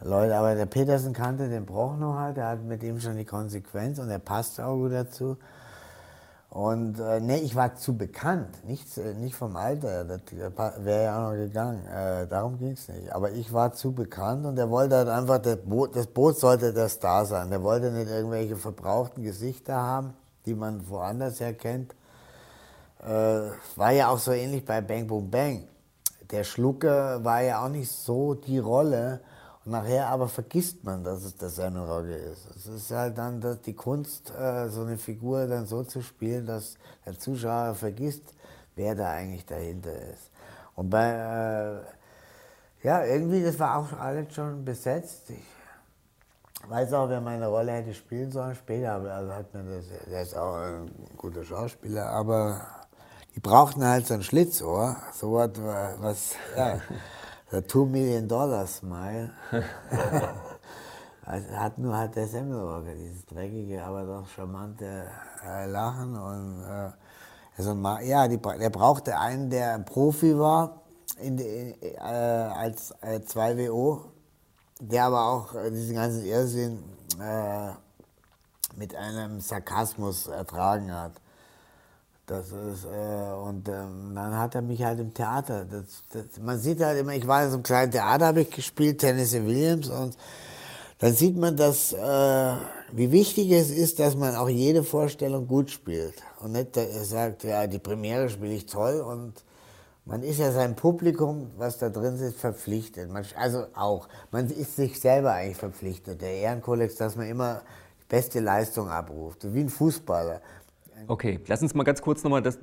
[0.00, 0.36] Leute.
[0.36, 4.10] Aber der Petersen kannte den Prochnow halt, der hat mit ihm schon die Konsequenz und
[4.10, 5.36] er passt auch gut dazu.
[6.54, 10.20] Und äh, nee, ich war zu bekannt, nicht, äh, nicht vom Alter, das
[10.84, 13.12] wäre ja auch noch gegangen, äh, darum ging es nicht.
[13.12, 16.72] Aber ich war zu bekannt und er wollte halt einfach, das Boot, das Boot sollte
[16.72, 17.50] der Star sein.
[17.50, 20.14] Der wollte nicht irgendwelche verbrauchten Gesichter haben,
[20.46, 21.92] die man woanders her kennt.
[23.02, 25.66] Äh, war ja auch so ähnlich bei Bang Boom Bang.
[26.30, 29.18] Der Schlucke war ja auch nicht so die Rolle,
[29.66, 32.46] nachher aber vergisst man, dass es der Semmelrogge ist.
[32.56, 36.76] Es ist halt dann die Kunst, äh, so eine Figur dann so zu spielen, dass
[37.06, 38.34] der Zuschauer vergisst,
[38.76, 40.30] wer da eigentlich dahinter ist.
[40.76, 45.30] Und bei, äh, ja, irgendwie, das war auch alles schon besetzt.
[45.30, 49.86] Ich weiß auch, wer meine Rolle hätte spielen sollen später, aber also hat mir das,
[50.10, 52.66] der ist auch ein guter Schauspieler, aber
[53.34, 55.50] die brauchten halt so ein Schlitzohr, so was,
[56.00, 56.80] was ja.
[57.54, 59.30] der Two Million Dollar Smile.
[61.24, 65.06] also hat nur halt der Semmelrocker, dieses dreckige, aber doch charmante
[65.46, 66.16] äh, Lachen.
[66.16, 66.90] Und, äh,
[67.56, 70.82] also, ja, die, der brauchte einen, der ein Profi war
[71.20, 74.00] in, äh, als äh, 2WO,
[74.80, 76.82] der aber auch äh, diesen ganzen Irrsinn
[77.20, 77.70] äh,
[78.76, 81.12] mit einem Sarkasmus ertragen hat.
[82.26, 85.66] Das ist, äh, und ähm, dann hat er mich halt im Theater.
[85.66, 88.50] Das, das, man sieht halt immer, ich war in so einem kleinen Theater, habe ich
[88.50, 90.16] gespielt, Tennessee Williams, und
[91.00, 92.52] dann sieht man, dass, äh,
[92.92, 96.14] wie wichtig es ist, dass man auch jede Vorstellung gut spielt.
[96.40, 99.34] Und nicht er sagt, ja, die Premiere spiele ich toll und
[100.06, 103.10] man ist ja sein Publikum, was da drin ist, verpflichtet.
[103.10, 106.20] Man, also auch, man ist sich selber eigentlich verpflichtet.
[106.20, 107.62] Der Ehrenkodex, dass man immer
[108.02, 110.40] die beste Leistung abruft, wie ein Fußballer.
[111.06, 112.58] Okay, lass uns mal ganz kurz nochmal das,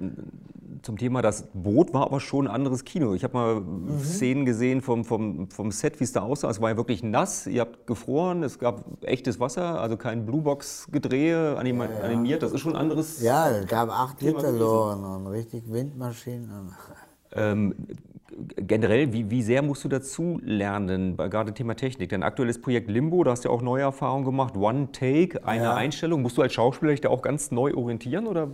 [0.82, 3.14] zum Thema, das Boot war aber schon ein anderes Kino.
[3.14, 4.00] Ich habe mal mhm.
[4.00, 6.50] Szenen gesehen vom, vom, vom Set, wie es da aussah.
[6.50, 11.58] Es war ja wirklich nass, ihr habt gefroren, es gab echtes Wasser, also kein Bluebox-Gedrehe
[11.58, 12.00] anima ja, ja.
[12.02, 12.44] animiert.
[12.44, 13.22] Das ist schon ein anderes.
[13.22, 16.74] Ja, es gab acht Liter Loren und richtig Windmaschinen.
[17.34, 17.76] Ähm,
[18.56, 22.10] generell, wie, wie sehr musst du dazu lernen, gerade Thema Technik?
[22.10, 24.56] Dein aktuelles Projekt Limbo, da hast du ja auch neue Erfahrungen gemacht.
[24.56, 25.74] One Take, eine ja.
[25.76, 26.22] Einstellung.
[26.22, 28.28] Musst du als Schauspieler dich da auch ganz neu orientieren?
[28.28, 28.48] Oder?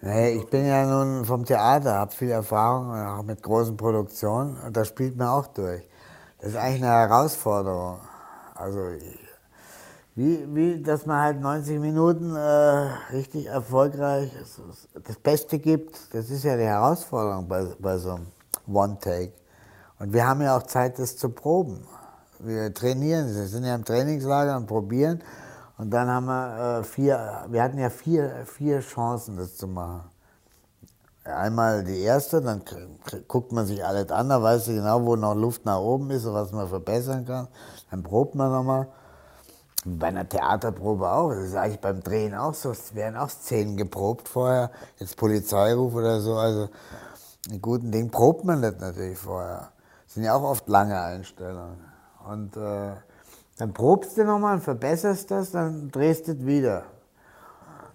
[0.00, 4.56] Nee, ich bin ja nun vom Theater, habe viel Erfahrung, auch mit großen Produktionen.
[4.64, 5.82] Und das spielt mir auch durch.
[6.40, 7.98] Das ist eigentlich eine Herausforderung.
[8.54, 8.78] Also,
[10.14, 12.40] wie, wie dass man halt 90 Minuten äh,
[13.12, 14.30] richtig erfolgreich
[14.94, 18.26] das Beste gibt, das ist ja die Herausforderung bei, bei so einem
[18.68, 19.32] One-Take.
[19.98, 21.86] Und wir haben ja auch Zeit, das zu proben.
[22.38, 25.22] Wir trainieren, wir sind ja im Trainingslager und probieren.
[25.76, 30.02] Und dann haben wir äh, vier, wir hatten ja vier, vier Chancen, das zu machen.
[31.24, 32.62] Einmal die erste, dann
[33.26, 36.24] guckt man sich alles an, da weiß man genau, wo noch Luft nach oben ist
[36.24, 37.48] und was man verbessern kann.
[37.90, 38.88] Dann probt man nochmal.
[39.84, 41.30] Bei einer Theaterprobe auch.
[41.30, 42.70] Das ist eigentlich beim Drehen auch so.
[42.70, 44.70] Es werden auch Szenen geprobt vorher.
[44.98, 46.34] Jetzt Polizeiruf oder so.
[46.36, 46.68] Also
[47.50, 49.70] in guten Dingen probt man das natürlich vorher.
[50.04, 51.78] Das sind ja auch oft lange Einstellungen.
[52.26, 52.92] Und äh,
[53.58, 56.84] dann probst du nochmal und verbesserst das, dann drehst du es wieder.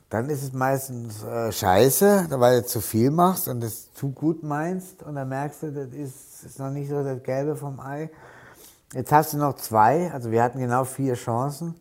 [0.10, 4.44] Dann ist es meistens äh, scheiße, weil du zu viel machst und es zu gut
[4.44, 8.12] meinst und dann merkst du, das ist, ist noch nicht so das Gelbe vom Ei.
[8.94, 11.76] Jetzt hast du noch zwei, also wir hatten genau vier Chancen.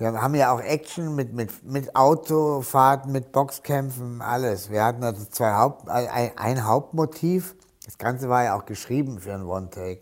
[0.00, 4.70] Wir haben ja auch Action mit, mit, mit Autofahrten, mit Boxkämpfen, alles.
[4.70, 7.54] Wir hatten also zwei Haupt, ein, ein Hauptmotiv.
[7.84, 10.00] Das Ganze war ja auch geschrieben für ein One-Take.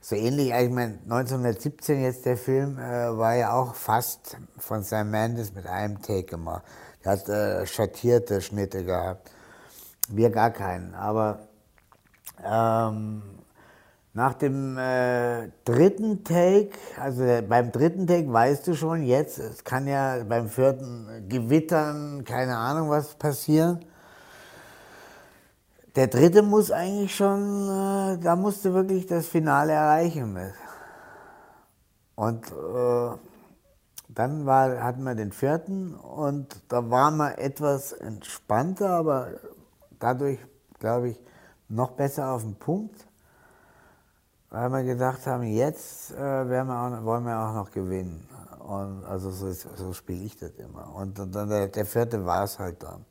[0.00, 5.10] So ähnlich, ich meine, 1917 jetzt der Film äh, war ja auch fast von Sam
[5.10, 6.62] Mendes mit einem Take gemacht.
[7.04, 9.32] Der hat äh, schattierte Schnitte gehabt.
[10.08, 10.94] Wir gar keinen.
[10.94, 11.40] Aber
[12.44, 13.37] ähm,
[14.18, 19.86] nach dem äh, dritten Take, also beim dritten Take weißt du schon jetzt, es kann
[19.86, 23.78] ja beim vierten Gewittern, keine Ahnung was passieren.
[25.94, 30.52] Der dritte muss eigentlich schon, äh, da musst du wirklich das Finale erreichen mit.
[32.16, 33.16] Und äh,
[34.08, 39.28] dann war, hatten wir den vierten und da waren wir etwas entspannter, aber
[40.00, 40.40] dadurch,
[40.80, 41.20] glaube ich,
[41.68, 43.07] noch besser auf den Punkt
[44.50, 48.26] weil wir gedacht haben, jetzt äh, wir auch, wollen wir auch noch gewinnen.
[48.60, 50.94] Und also so, so spiele ich das immer.
[50.94, 53.04] Und, und dann der, der vierte war es halt dann.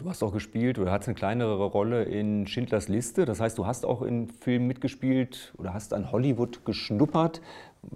[0.00, 3.26] Du hast auch gespielt oder hast eine kleinere Rolle in Schindlers Liste.
[3.26, 7.42] Das heißt, du hast auch in Filmen mitgespielt oder hast an Hollywood geschnuppert.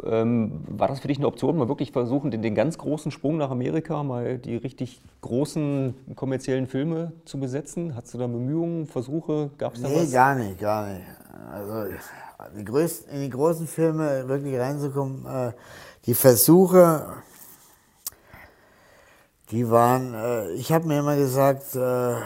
[0.05, 3.39] Ähm, war das für dich eine Option, mal wirklich versuchen, den, den, ganz großen Sprung
[3.39, 7.97] nach Amerika, mal die richtig großen kommerziellen Filme zu besetzen?
[7.97, 9.51] Hattest du da Bemühungen, Versuche?
[9.57, 10.13] Gab es da nee, was?
[10.13, 11.07] Gar nicht, gar nicht.
[11.51, 11.91] Also
[12.59, 15.53] die größten, in die großen Filme wirklich reinzukommen, äh,
[16.05, 17.15] die Versuche,
[19.55, 22.17] die waren, äh, ich habe mir immer gesagt, äh,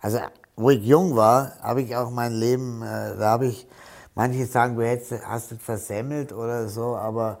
[0.00, 0.20] also
[0.56, 3.66] wo ich jung war, habe ich auch mein Leben, äh, da habe ich,
[4.14, 7.40] manche sagen, du hättest, hast es versemmelt oder so, aber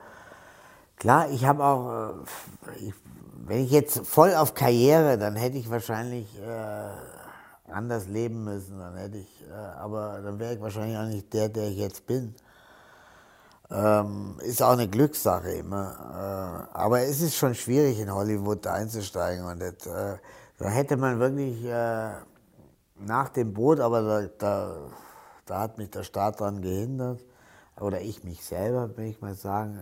[0.96, 2.94] klar, ich habe auch, äh, ich,
[3.46, 8.96] wenn ich jetzt voll auf Karriere, dann hätte ich wahrscheinlich äh, anders leben müssen, dann
[8.96, 9.28] hätte ich
[9.78, 12.34] aber dann wäre ich wahrscheinlich auch nicht der, der ich jetzt bin.
[13.74, 16.68] Ähm, ist auch eine Glückssache immer.
[16.74, 19.46] Äh, aber es ist schon schwierig, in Hollywood einzusteigen.
[19.46, 20.18] Und das, äh,
[20.58, 22.10] da hätte man wirklich äh,
[22.96, 24.76] nach dem Boot, aber da, da,
[25.46, 27.24] da, hat mich der Staat daran gehindert,
[27.80, 29.78] oder ich mich selber, will ich mal sagen,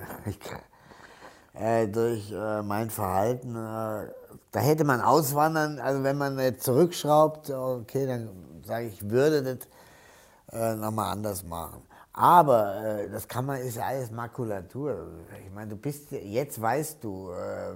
[1.54, 3.56] äh, durch äh, mein Verhalten.
[3.56, 4.12] Äh,
[4.52, 8.28] da hätte man auswandern, also wenn man jetzt zurückschraubt, okay, dann
[8.64, 11.82] sage ich, würde das nochmal anders machen.
[12.20, 15.06] Aber äh, das kann man, ist alles Makulatur.
[15.42, 17.72] Ich meine, du bist, jetzt weißt du, äh,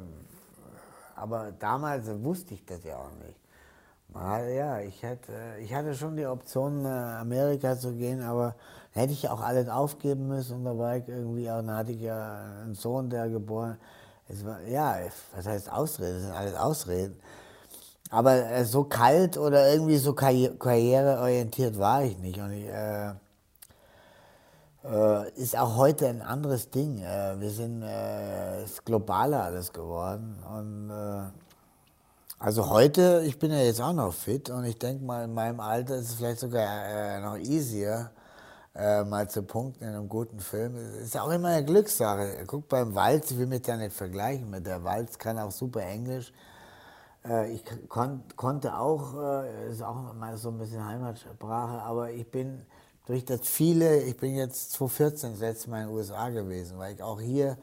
[1.17, 3.39] aber damals wusste ich das ja auch nicht.
[4.55, 8.55] Ja, ich hatte, ich hatte schon die Option, nach Amerika zu gehen, aber
[8.93, 12.03] hätte ich auch alles aufgeben müssen und da war ich irgendwie auch, da hatte ich
[12.03, 13.79] ja einen Sohn, der geboren,
[14.29, 14.99] Es war, ja,
[15.35, 16.17] was heißt Ausreden?
[16.17, 17.19] Das sind alles Ausreden.
[18.11, 22.39] Aber äh, so kalt oder irgendwie so karri karriereorientiert war ich nicht.
[22.41, 23.15] Und ich, äh, äh,
[25.37, 26.99] ist auch heute ein anderes Ding.
[26.99, 30.37] Äh, wir sind äh, ist globaler alles geworden.
[30.47, 31.31] Und äh,
[32.39, 35.61] also heute, ich bin ja jetzt auch noch fit und ich denke mal, in meinem
[35.61, 38.11] Alter ist es vielleicht sogar äh, noch easier,
[38.75, 40.77] äh, mal zu punkten in einem guten Film.
[41.01, 42.45] Ist auch immer eine Glückssache.
[42.47, 45.81] Guck beim Walz, ich will mich da nicht vergleichen mit der Walz, kann auch super
[45.81, 46.33] Englisch.
[47.27, 52.31] Äh, ich kon konnte auch, äh, ist auch mal so ein bisschen Heimatsprache, aber ich
[52.31, 52.67] bin
[53.07, 56.95] durch das viele, ich bin jetzt 2014 das letzte Mal in den USA gewesen, weil
[56.95, 57.59] ich auch hier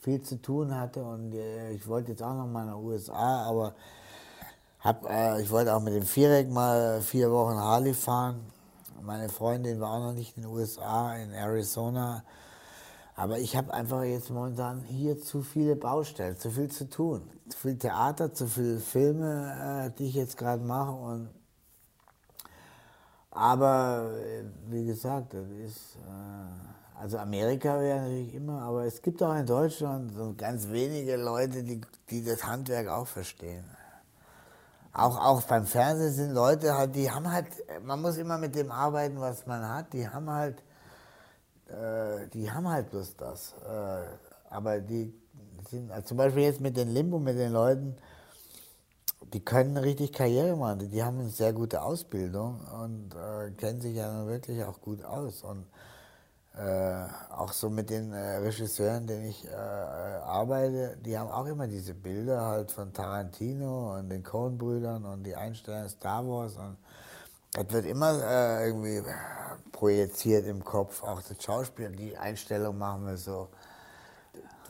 [0.00, 3.44] viel zu tun hatte und äh, ich wollte jetzt auch noch mal in den USA,
[3.44, 3.74] aber
[4.80, 8.40] hab, äh, ich wollte auch mit dem Viereck mal vier Wochen Harley fahren.
[9.00, 12.24] Meine Freundin war auch noch nicht in den USA, in Arizona.
[13.14, 17.22] Aber ich habe einfach jetzt momentan hier zu viele Baustellen, zu viel zu tun.
[17.48, 20.92] Zu viel Theater, zu viele Filme, äh, die ich jetzt gerade mache.
[20.92, 21.28] Und
[23.32, 29.22] aber äh, wie gesagt, das ist, äh, also Amerika wäre natürlich immer, aber es gibt
[29.22, 31.80] auch in Deutschland so ganz wenige Leute, die,
[32.10, 33.64] die das Handwerk auch verstehen
[34.92, 37.46] auch, auch beim Fernsehen sind Leute halt, die haben halt,
[37.82, 40.62] man muss immer mit dem arbeiten, was man hat, die haben halt,
[41.68, 43.54] äh, die haben halt bloß das.
[43.66, 44.04] Äh,
[44.50, 45.14] aber die
[45.70, 47.96] sind, also zum Beispiel jetzt mit den Limbo, mit den Leuten,
[49.32, 53.96] die können richtig Karriere machen, die haben eine sehr gute Ausbildung und äh, kennen sich
[53.96, 55.42] ja wirklich auch gut aus.
[55.42, 55.66] Und
[56.54, 61.66] äh, auch so mit den äh, Regisseuren, denen ich äh, arbeite, die haben auch immer
[61.66, 66.76] diese Bilder halt von Tarantino und den Coen-Brüdern und die Einstellung Star Wars und
[67.52, 69.02] das wird immer äh, irgendwie
[69.72, 73.48] projiziert im Kopf, auch das Schauspiel, die Einstellung machen wir so.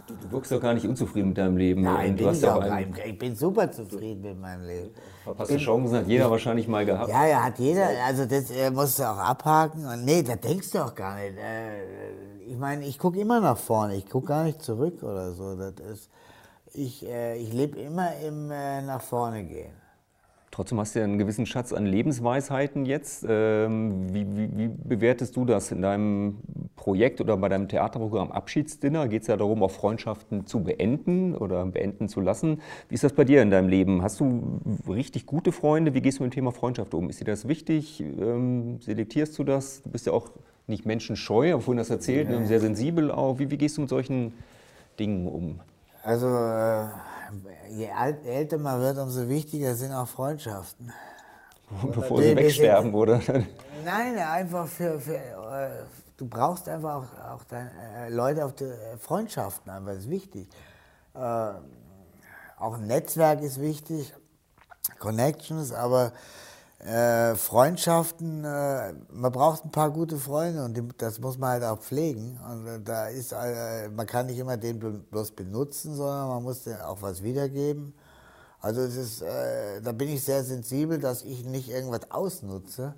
[0.06, 1.82] Du, du wirkst doch gar nicht unzufrieden mit deinem Leben.
[1.82, 4.90] Nein, du hast ich, auch einen, ich bin super zufrieden mit meinem Leben.
[5.22, 7.08] Verpasste Chancen hat jeder ich, wahrscheinlich mal gehabt.
[7.08, 7.88] Ja, ja, hat jeder.
[8.04, 9.86] Also das äh, musst du auch abhaken.
[9.86, 11.36] Und nee, da denkst du auch gar nicht.
[11.38, 13.94] Äh, ich meine, ich gucke immer nach vorne.
[13.96, 15.54] Ich gucke gar nicht zurück oder so.
[15.54, 16.10] Das ist,
[16.72, 19.81] ich äh, ich lebe immer im äh, nach vorne gehen.
[20.52, 23.24] Trotzdem hast du ja einen gewissen Schatz an Lebensweisheiten jetzt.
[23.26, 26.40] Ähm, wie, wie, wie, bewertest du das in deinem
[26.76, 29.08] Projekt oder bei deinem Theaterprogramm Abschiedsdinner?
[29.08, 32.60] Geht es ja darum, auch Freundschaften zu beenden oder beenden zu lassen.
[32.90, 34.02] Wie ist das bei dir in deinem Leben?
[34.02, 35.94] Hast du richtig gute Freunde?
[35.94, 37.08] Wie gehst du mit dem Thema Freundschaft um?
[37.08, 38.00] Ist dir das wichtig?
[38.00, 39.82] Ähm, selektierst du das?
[39.82, 40.28] Du bist ja auch
[40.66, 42.44] nicht menschenscheu, vorhin das erzählt, ja.
[42.44, 43.38] sehr sensibel auch.
[43.38, 44.34] Wie, wie, gehst du mit solchen
[44.98, 45.60] Dingen um?
[46.02, 46.28] Also...
[47.70, 47.88] Je
[48.24, 50.92] älter man wird, umso wichtiger sind auch Freundschaften.
[51.94, 53.20] Bevor sie wegsterben, oder?
[53.84, 55.84] Nein, einfach für, für äh,
[56.16, 60.48] du brauchst einfach auch, auch deine, äh, Leute auf die äh, Freundschaften, einfach ist wichtig.
[61.14, 64.12] Äh, auch ein Netzwerk ist wichtig,
[64.98, 66.12] Connections, aber
[66.84, 71.64] äh, Freundschaften, äh, man braucht ein paar gute Freunde und die, das muss man halt
[71.64, 72.40] auch pflegen.
[72.50, 76.66] Und äh, da ist, äh, man kann nicht immer den bloß benutzen, sondern man muss
[76.66, 77.94] auch was wiedergeben.
[78.60, 82.94] Also es ist, äh, da bin ich sehr sensibel, dass ich nicht irgendwas ausnutze.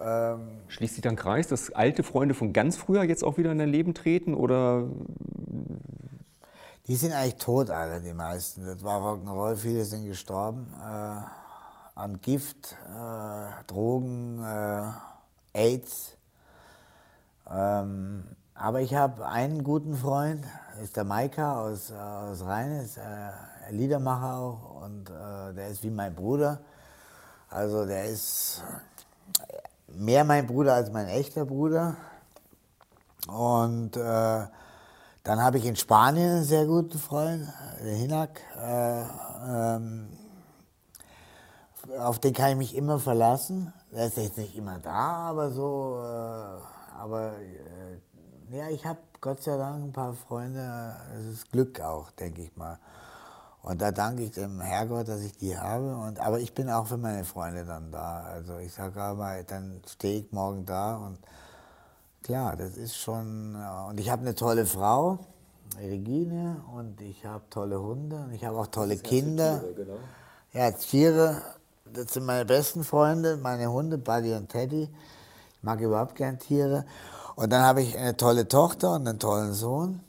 [0.00, 3.58] Ähm, Schließt sich dann Kreis, dass alte Freunde von ganz früher jetzt auch wieder in
[3.58, 4.88] dein Leben treten oder?
[6.88, 8.64] Die sind eigentlich tot alle, die meisten.
[8.64, 10.66] Das war Rock'n'Roll, viele sind gestorben.
[10.80, 11.39] Äh,
[12.00, 14.90] an Gift, äh, Drogen, äh,
[15.52, 16.16] AIDS.
[17.50, 18.24] Ähm,
[18.54, 20.44] aber ich habe einen guten Freund,
[20.82, 23.30] ist der Maika aus, aus Rheines, äh,
[23.70, 26.60] Liedermacher auch und äh, der ist wie mein Bruder.
[27.50, 28.62] Also der ist
[29.88, 31.96] mehr mein Bruder als mein echter Bruder.
[33.28, 34.46] Und äh,
[35.22, 37.46] dann habe ich in Spanien einen sehr guten Freund,
[37.84, 38.40] den Hinak.
[38.56, 39.02] Äh,
[39.46, 40.08] ähm,
[41.98, 43.72] auf den kann ich mich immer verlassen.
[43.92, 49.42] Er ist jetzt nicht immer da, aber so, äh, aber äh, ja, ich habe Gott
[49.42, 50.96] sei Dank ein paar Freunde.
[51.18, 52.78] Es ist Glück auch, denke ich mal.
[53.62, 55.94] Und da danke ich dem Herrgott, dass ich die habe.
[55.96, 58.22] Und, aber ich bin auch für meine Freunde dann da.
[58.22, 61.18] Also ich sage aber, dann stehe ich morgen da und
[62.22, 63.56] klar, das ist schon.
[63.88, 65.18] Und ich habe eine tolle Frau,
[65.78, 69.60] Regine, und ich habe tolle Hunde und ich habe auch tolle Kinder.
[69.60, 69.98] Tiere, genau.
[70.52, 71.42] Ja, Tiere
[71.92, 74.84] das sind meine besten Freunde, meine Hunde, Buddy und Teddy.
[74.84, 76.84] Ich mag überhaupt gern Tiere.
[77.36, 80.00] Und dann habe ich eine tolle Tochter und einen tollen Sohn,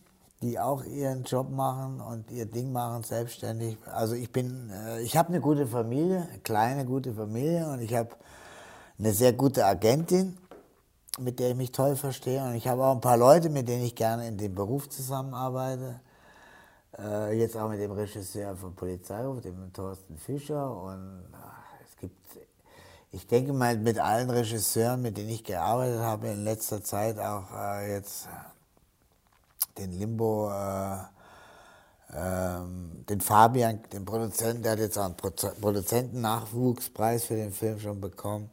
[0.41, 3.77] die auch ihren Job machen und ihr Ding machen, selbstständig.
[3.85, 7.93] Also ich bin, äh, ich habe eine gute Familie, eine kleine gute Familie und ich
[7.93, 8.09] habe
[8.97, 10.37] eine sehr gute Agentin,
[11.19, 12.43] mit der ich mich toll verstehe.
[12.43, 15.99] Und ich habe auch ein paar Leute, mit denen ich gerne in dem Beruf zusammenarbeite.
[16.97, 20.75] Äh, jetzt auch mit dem Regisseur von Polizeiruf, dem Thorsten Fischer.
[20.75, 21.60] Und äh,
[22.01, 22.15] gibt,
[23.11, 27.51] ich denke mal, mit allen Regisseuren, mit denen ich gearbeitet habe in letzter Zeit, auch
[27.55, 28.27] äh, jetzt
[29.77, 30.97] den Limbo, äh,
[32.13, 38.01] ähm, den Fabian, den Produzenten, der hat jetzt auch einen Produzentennachwuchspreis für den Film schon
[38.01, 38.49] bekommen.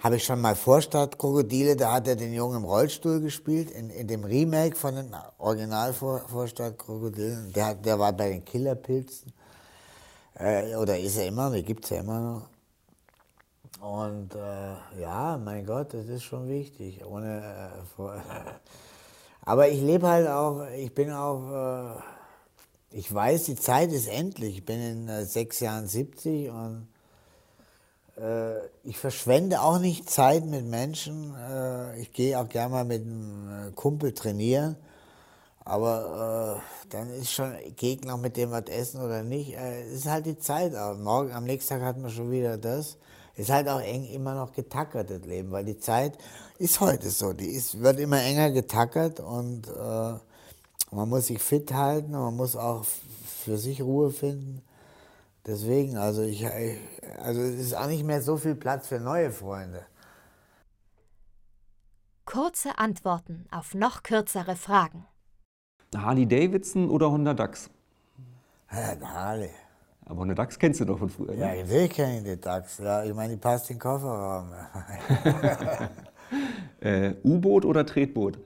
[0.00, 4.08] Habe ich schon mal Vorstadtkrokodile, da hat er den Jungen im Rollstuhl gespielt, in, in
[4.08, 7.52] dem Remake von den Original Vorstadtkrokodilen.
[7.52, 9.32] Der, der war bei den Killerpilzen.
[10.34, 12.48] Äh, oder ist er immer, die gibt es ja immer noch.
[13.80, 17.04] Und äh, ja, mein Gott, das ist schon wichtig.
[17.04, 18.02] Ohne, äh,
[19.44, 24.58] aber ich lebe halt auch, ich bin auch, äh, ich weiß, die Zeit ist endlich.
[24.58, 26.86] Ich bin in äh, sechs Jahren 70 und
[28.16, 31.34] äh, ich verschwende auch nicht Zeit mit Menschen.
[31.34, 34.76] Äh, ich gehe auch gerne mal mit einem Kumpel trainieren.
[35.64, 37.54] Aber äh, dann ist schon,
[38.04, 39.54] noch mit dem was essen oder nicht.
[39.56, 40.74] Äh, ist halt die Zeit.
[40.74, 42.98] Aber morgen, am nächsten Tag hat man schon wieder das.
[43.34, 46.18] Ist halt auch eng immer noch getackert, das Leben, weil die Zeit
[46.58, 47.32] ist heute so.
[47.32, 50.14] Die ist, wird immer enger getackert und äh,
[50.90, 54.62] man muss sich fit halten, man muss auch für sich Ruhe finden.
[55.46, 56.46] Deswegen, also ich,
[57.18, 59.86] also es ist auch nicht mehr so viel Platz für neue Freunde.
[62.26, 65.06] Kurze Antworten auf noch kürzere Fragen.
[65.94, 67.68] Harley Davidson oder Honda Dax?
[68.70, 69.50] Ja, Harley.
[70.06, 71.34] Aber Honda Dax kennst du doch von früher.
[71.34, 71.62] Ja, ne?
[71.62, 72.78] natürlich kenne ich die Dax.
[72.78, 74.50] Ja, ich meine, die passt in den Kofferraum.
[76.80, 78.38] äh, U-Boot oder Tretboot?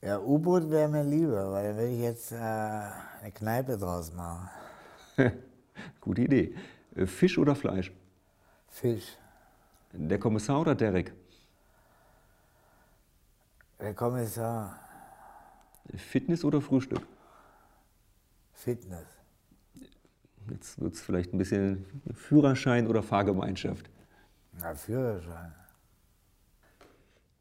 [0.00, 4.48] Ja, U-Boot wäre mir lieber, weil dann würde ich jetzt äh, eine Kneipe draus machen.
[6.00, 6.54] Gute Idee.
[6.96, 7.92] Äh, Fisch oder Fleisch?
[8.68, 9.16] Fisch.
[9.92, 11.12] Der Kommissar oder Derek?
[13.78, 14.78] Der Kommissar.
[15.98, 17.06] Fitness oder Frühstück?
[18.52, 19.06] Fitness.
[20.50, 21.84] Jetzt wird es vielleicht ein bisschen
[22.14, 23.88] Führerschein oder Fahrgemeinschaft.
[24.58, 25.54] Na, Führerschein.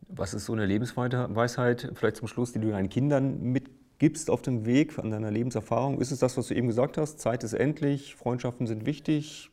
[0.08, 4.66] Was ist so eine Lebensweisheit, vielleicht zum Schluss, die du deinen Kindern mitgibst auf dem
[4.66, 6.02] Weg an deiner Lebenserfahrung?
[6.02, 7.20] Ist es das, was du eben gesagt hast?
[7.20, 9.52] Zeit ist endlich, Freundschaften sind wichtig,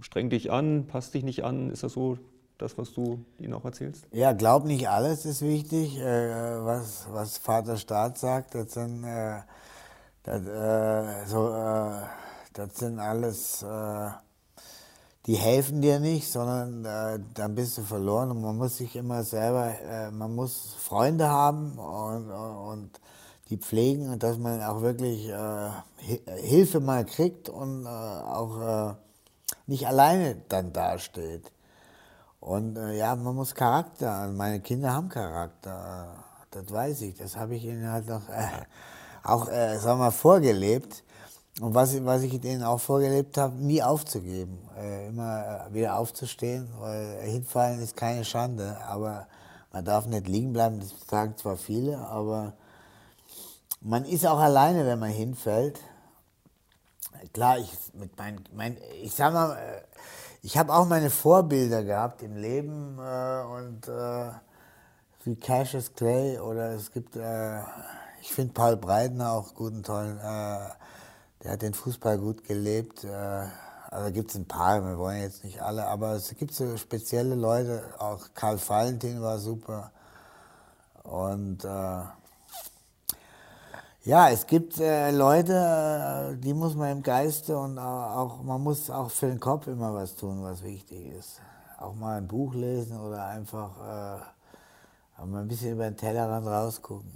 [0.00, 1.70] streng dich an, passt dich nicht an.
[1.70, 2.18] Ist das so
[2.60, 4.06] das, was du ihnen auch erzählst?
[4.12, 8.54] Ja, glaub nicht alles ist wichtig, äh, was, was Vater Staat sagt.
[8.54, 9.40] Das sind, äh,
[10.22, 12.02] das, äh, so, äh,
[12.52, 14.10] das sind alles äh,
[15.26, 19.22] die helfen dir nicht, sondern äh, dann bist du verloren und man muss sich immer
[19.22, 19.74] selber,
[20.12, 23.00] man muss Freunde haben und, und
[23.50, 25.30] die pflegen und dass man auch wirklich
[26.26, 28.96] Hilfe mal kriegt und auch
[29.66, 31.52] nicht alleine dann dasteht.
[32.40, 37.54] Und äh, ja, man muss Charakter, meine Kinder haben Charakter, das weiß ich, das habe
[37.54, 38.22] ich ihnen halt noch
[39.22, 41.04] auch, sagen wir mal, vorgelebt.
[41.60, 46.68] Und was, was ich denen auch vorgelebt habe, nie aufzugeben, äh, immer äh, wieder aufzustehen,
[46.78, 49.26] weil hinfallen ist keine Schande, aber
[49.72, 52.54] man darf nicht liegen bleiben, das sagen zwar viele, aber
[53.82, 55.80] man ist auch alleine, wenn man hinfällt.
[57.34, 59.82] Klar, ich mit mein, mein ich sag mal, äh,
[60.42, 64.30] ich habe auch meine Vorbilder gehabt im Leben äh, und äh,
[65.24, 67.60] wie Cassius Clay oder es gibt, äh,
[68.20, 70.18] ich finde Paul Breitner auch guten, tollen
[71.42, 73.04] der hat den Fußball gut gelebt.
[73.04, 73.46] Äh,
[73.90, 77.34] also gibt es ein paar, wir wollen jetzt nicht alle, aber es gibt so spezielle
[77.34, 79.90] Leute, auch Karl Valentin war super.
[81.02, 82.02] Und äh,
[84.04, 88.90] ja, es gibt äh, Leute, äh, die muss man im Geiste und auch, man muss
[88.90, 91.40] auch für den Kopf immer was tun, was wichtig ist.
[91.78, 93.76] Auch mal ein Buch lesen oder einfach
[95.20, 97.12] äh, mal ein bisschen über den Tellerrand rausgucken.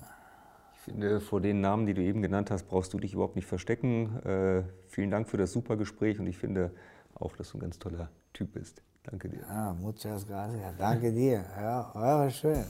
[0.76, 3.46] Ich finde, vor den Namen, die du eben genannt hast, brauchst du dich überhaupt nicht
[3.46, 4.20] verstecken.
[4.22, 6.70] Äh, vielen Dank für das super Gespräch und ich finde
[7.14, 8.82] auch, dass du ein ganz toller Typ bist.
[9.04, 9.40] Danke dir.
[9.48, 10.74] Ja, muchas gracias.
[10.78, 11.44] Danke dir.
[11.58, 12.64] Ja, war schön.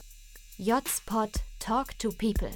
[0.57, 1.27] J-Spot
[1.59, 2.51] Talk to People.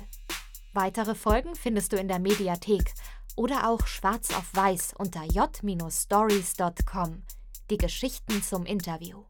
[0.80, 2.94] Weitere Folgen findest du in der Mediathek
[3.36, 7.24] oder auch schwarz auf weiß unter j-stories.com.
[7.70, 9.26] Die Geschichten zum Interview.